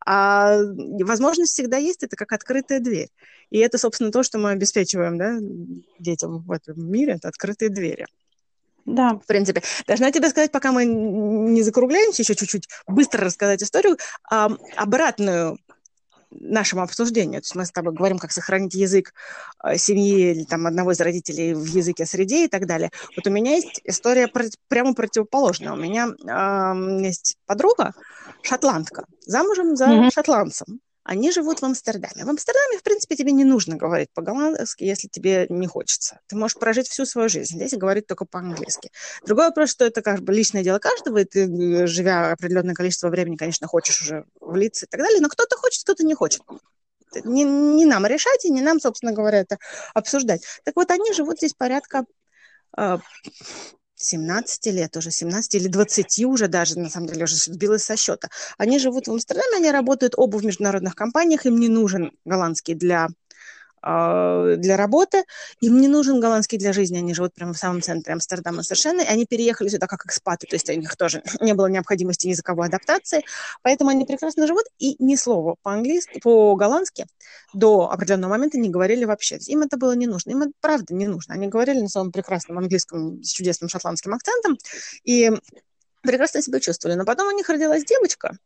[0.05, 0.59] А
[1.01, 3.09] возможность всегда есть, это как открытая дверь.
[3.51, 5.39] И это, собственно, то, что мы обеспечиваем да,
[5.99, 8.07] детям в этом мире, это открытые двери.
[8.85, 9.15] Да.
[9.15, 9.63] В принципе.
[9.87, 13.97] Должна тебе сказать, пока мы не закругляемся, еще чуть-чуть быстро рассказать историю,
[14.31, 15.59] а, обратную
[16.41, 17.41] нашему обсуждению.
[17.41, 19.15] То есть мы с тобой говорим, как сохранить язык
[19.63, 22.91] э, семьи или там одного из родителей в языке среде и так далее.
[23.17, 24.31] Вот у меня есть история
[24.69, 25.73] прямо противоположная.
[25.73, 27.93] У меня э, есть подруга,
[28.43, 30.11] шотландка, замужем за mm-hmm.
[30.13, 30.81] шотландцем.
[31.05, 32.25] Они живут в Амстердаме.
[32.25, 36.21] В Амстердаме, в принципе, тебе не нужно говорить по-голландски, если тебе не хочется.
[36.29, 38.91] Ты можешь прожить всю свою жизнь здесь и говорить только по-английски.
[39.25, 43.11] Другой вопрос, что это как бы личное дело каждого, и ты, э, живя определенное количество
[43.11, 46.41] времени, конечно, хочешь уже влиться и так далее, но кто-то хочет, кто-то не хочет.
[47.23, 49.59] Не, не нам решать и не нам, собственно говоря, это
[49.93, 50.43] обсуждать.
[50.65, 52.07] Так вот, они живут здесь порядка
[52.79, 52.99] э,
[54.05, 58.29] 17 лет уже, 17 или 20 уже даже, на самом деле, уже сбилась со счета.
[58.59, 63.09] Они живут в Амстердаме, они работают оба в международных компаниях, им не нужен голландский для
[63.85, 65.25] для работы.
[65.61, 69.07] Им не нужен голландский для жизни, они живут прямо в самом центре Амстердама совершенно, и
[69.07, 73.25] они переехали сюда как экспаты, то есть у них тоже не было необходимости языковой адаптации,
[73.63, 77.07] поэтому они прекрасно живут, и ни слова по-английски, по-голландски
[77.53, 79.37] до определенного момента не говорили вообще.
[79.47, 81.35] Им это было не нужно, им это правда не нужно.
[81.35, 84.57] Они говорили на своем прекрасном английском с чудесным шотландским акцентом,
[85.05, 85.31] и
[86.05, 86.97] прекрасно себя чувствовали.
[86.97, 88.37] Но потом у них родилась девочка,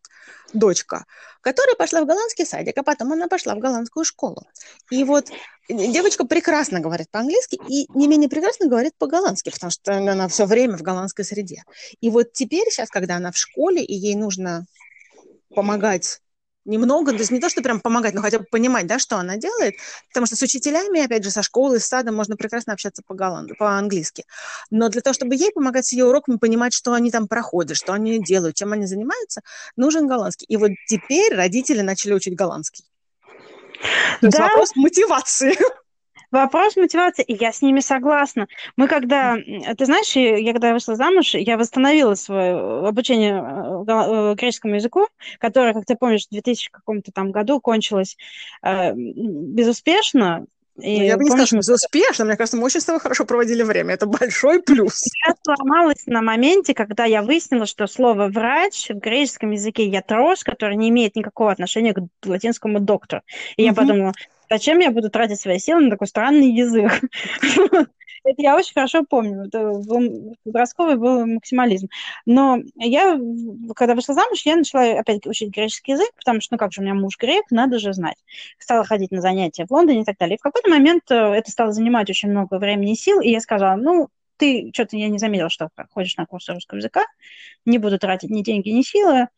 [0.53, 1.05] дочка,
[1.41, 4.47] которая пошла в голландский садик, а потом она пошла в голландскую школу.
[4.91, 5.31] И вот
[5.69, 10.77] девочка прекрасно говорит по-английски и не менее прекрасно говорит по-голландски, потому что она все время
[10.77, 11.65] в голландской среде.
[12.01, 14.65] И вот теперь, сейчас, когда она в школе, и ей нужно
[15.55, 16.21] помогать
[16.69, 19.37] немного, то есть не то, что прям помогать, но хотя бы понимать, да, что она
[19.37, 19.75] делает,
[20.09, 24.25] потому что с учителями, опять же, со школы, с садом можно прекрасно общаться по-голланду, по-английски.
[24.71, 27.93] Но для того, чтобы ей помогать с ее уроками, понимать, что они там проходят, что
[27.93, 29.41] они делают, чем они занимаются,
[29.77, 30.47] нужен голландский.
[30.49, 32.85] И вот теперь родители начали учить голландский.
[34.21, 34.27] То да.
[34.29, 35.57] есть вопрос мотивации.
[36.31, 38.49] Вопрос мотивации, и я с ними согласна.
[38.77, 44.75] Мы когда, ты знаешь, я когда вышла замуж, я восстановила свое обучение э, э, греческому
[44.75, 45.07] языку,
[45.39, 48.17] которое, как ты помнишь, в 2000 каком-то там году кончилось
[48.63, 50.47] э, безуспешно,
[50.81, 52.25] и, ну, я бы не помнишь, сказала, что безуспешно.
[52.25, 53.95] Мне кажется, мы очень с тобой хорошо проводили время.
[53.95, 55.03] Это большой плюс.
[55.27, 60.77] Я сломалась на моменте, когда я выяснила, что слово «врач» в греческом языке «ятрос», который
[60.77, 63.23] не имеет никакого отношения к латинскому «доктор».
[63.57, 63.69] И угу.
[63.71, 64.13] я подумала,
[64.51, 66.91] Зачем я буду тратить свои силы на такой странный язык?
[68.25, 69.45] Это я очень хорошо помню.
[69.47, 71.89] Это был, подростковый был максимализм.
[72.27, 73.19] Но я,
[73.77, 76.85] когда вышла замуж, я начала опять учить греческий язык, потому что, ну как же, у
[76.85, 78.17] меня муж грек, надо же знать.
[78.59, 80.37] Стала ходить на занятия в Лондоне и так далее.
[80.37, 83.41] И в какой-то момент э, это стало занимать очень много времени и сил, и я
[83.41, 87.05] сказала, ну, ты что-то я не заметила, что ходишь на курсы русского языка,
[87.65, 89.29] не буду тратить ни деньги, ни силы,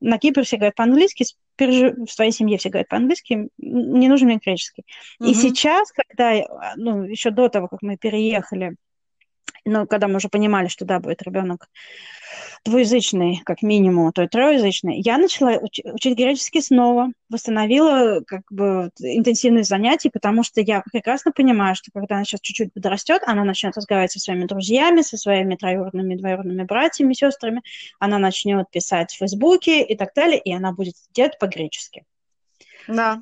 [0.00, 1.24] на Кипре все говорят по-английски,
[1.58, 4.84] в своей семье все говорят по-английски, не нужен мне греческий.
[5.20, 5.30] Mm-hmm.
[5.30, 6.44] И сейчас, когда,
[6.76, 8.76] ну, еще до того, как мы переехали
[9.68, 11.68] но когда мы уже понимали, что да, будет ребенок
[12.64, 18.90] двуязычный, как минимум, то и троязычный, я начала уч- учить греческий снова, восстановила как бы
[18.98, 23.76] интенсивные занятия, потому что я прекрасно понимаю, что когда она сейчас чуть-чуть подрастет, она начнет
[23.76, 27.62] разговаривать со своими друзьями, со своими троюродными, двоюродными братьями, сестрами,
[27.98, 32.04] она начнет писать в Фейсбуке и так далее, и она будет делать по-гречески.
[32.86, 33.20] Да.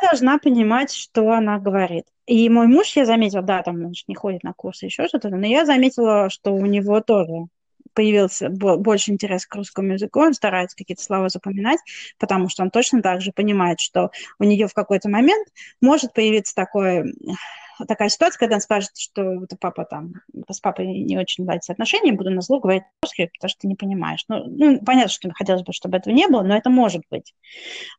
[0.00, 2.06] Я должна понимать, что она говорит.
[2.26, 5.46] И мой муж, я заметила, да, там он не ходит на курсы, еще что-то, но
[5.46, 7.46] я заметила, что у него тоже
[7.94, 11.80] появился больше интерес к русскому языку, он старается какие-то слова запоминать,
[12.18, 15.48] потому что он точно так же понимает, что у нее в какой-то момент
[15.80, 17.06] может появиться такое
[17.88, 20.14] такая ситуация, когда он скажет, что вот папа там,
[20.48, 23.74] с папой не очень ладятся отношения, буду на зло говорить русский, потому что ты не
[23.74, 24.24] понимаешь.
[24.28, 27.34] Ну, ну, понятно, что хотелось бы, чтобы этого не было, но это может быть.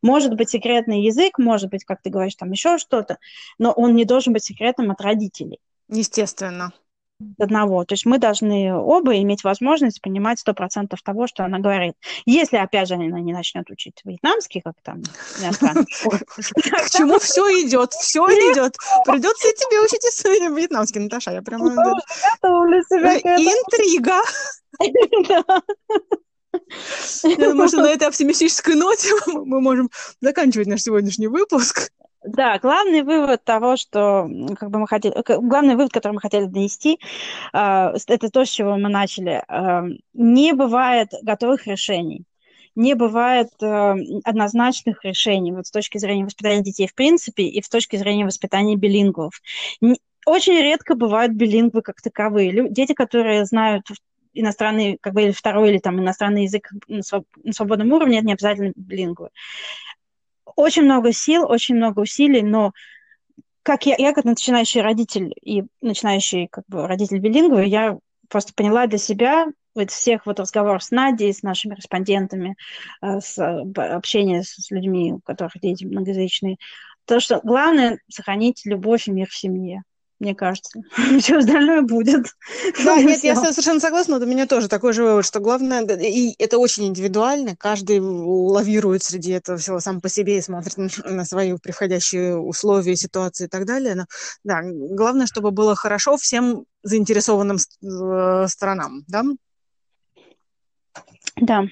[0.02, 3.18] Может быть секретный язык, может быть, как ты говоришь, там еще что-то,
[3.58, 5.58] но он не должен быть секретным от родителей.
[5.88, 6.72] Естественно
[7.38, 7.84] одного.
[7.84, 11.94] То есть мы должны оба иметь возможность понимать сто процентов того, что она говорит.
[12.24, 15.02] Если, опять же, она не начнет учить вьетнамский, как там
[15.40, 17.92] К чему все идет?
[17.92, 18.76] Все идет.
[19.04, 20.02] Придется и тебе учить
[20.56, 21.32] вьетнамский, Наташа.
[21.32, 21.68] Я прямо...
[23.22, 24.20] Интрига.
[27.22, 29.90] Я думаю, что на этой оптимистической ноте мы можем
[30.20, 31.90] заканчивать наш сегодняшний выпуск.
[32.26, 36.98] Да, главный вывод того, что как бы мы хотели, главный вывод, который мы хотели донести,
[37.52, 39.44] а, это то, с чего мы начали.
[39.46, 42.24] А, не бывает готовых решений
[42.76, 47.70] не бывает э, однозначных решений вот с точки зрения воспитания детей в принципе и с
[47.70, 49.40] точки зрения воспитания билингвов.
[50.26, 52.68] Очень редко бывают билингвы как таковые.
[52.68, 53.86] Дети, которые знают
[54.34, 58.26] иностранный, как бы, или второй, или там иностранный язык на, своб- на свободном уровне, это
[58.26, 59.30] не обязательно билингвы
[60.56, 62.72] очень много сил, очень много усилий, но
[63.62, 67.98] как я, я как начинающий родитель и начинающий как бы родитель билинговый, я
[68.28, 72.56] просто поняла для себя вот всех вот разговоров с Надей, с нашими респондентами,
[73.02, 73.38] э, с
[73.76, 76.56] общения с людьми, у которых дети многоязычные,
[77.04, 79.82] то, что главное сохранить любовь и мир в семье
[80.18, 80.80] мне кажется.
[81.20, 82.26] Все остальное будет.
[82.84, 86.58] Да, нет, я совершенно согласна, у меня тоже такой же вывод, что главное, и это
[86.58, 92.38] очень индивидуально, каждый лавирует среди этого всего сам по себе и смотрит на свои приходящие
[92.38, 93.94] условия, ситуации и так далее.
[93.94, 94.06] Но,
[94.44, 99.24] да, главное, чтобы было хорошо всем заинтересованным э, сторонам, да,
[101.36, 101.64] да.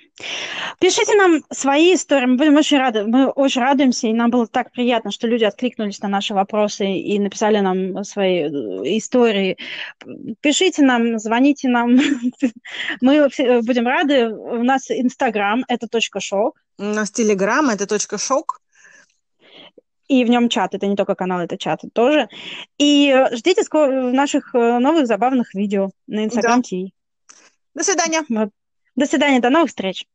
[0.78, 4.70] Пишите нам свои истории, мы будем очень рады, мы очень радуемся, и нам было так
[4.72, 8.48] приятно, что люди откликнулись на наши вопросы и написали нам свои э,
[8.98, 9.56] истории.
[10.42, 11.96] Пишите нам, звоните нам,
[13.00, 13.28] мы
[13.62, 14.28] будем рады.
[14.28, 16.60] У нас Инстаграм– это точка шок.
[16.78, 18.60] У нас Телеграм– это точка шок.
[20.08, 22.28] И в нем чат, это не только канал, это чат тоже.
[22.76, 26.78] И э, ждите скоро наших э, новых забавных видео на Instagram Да.
[27.74, 28.22] До свидания.
[28.28, 28.50] Вот.
[28.96, 30.06] До свидания, до новых встреч.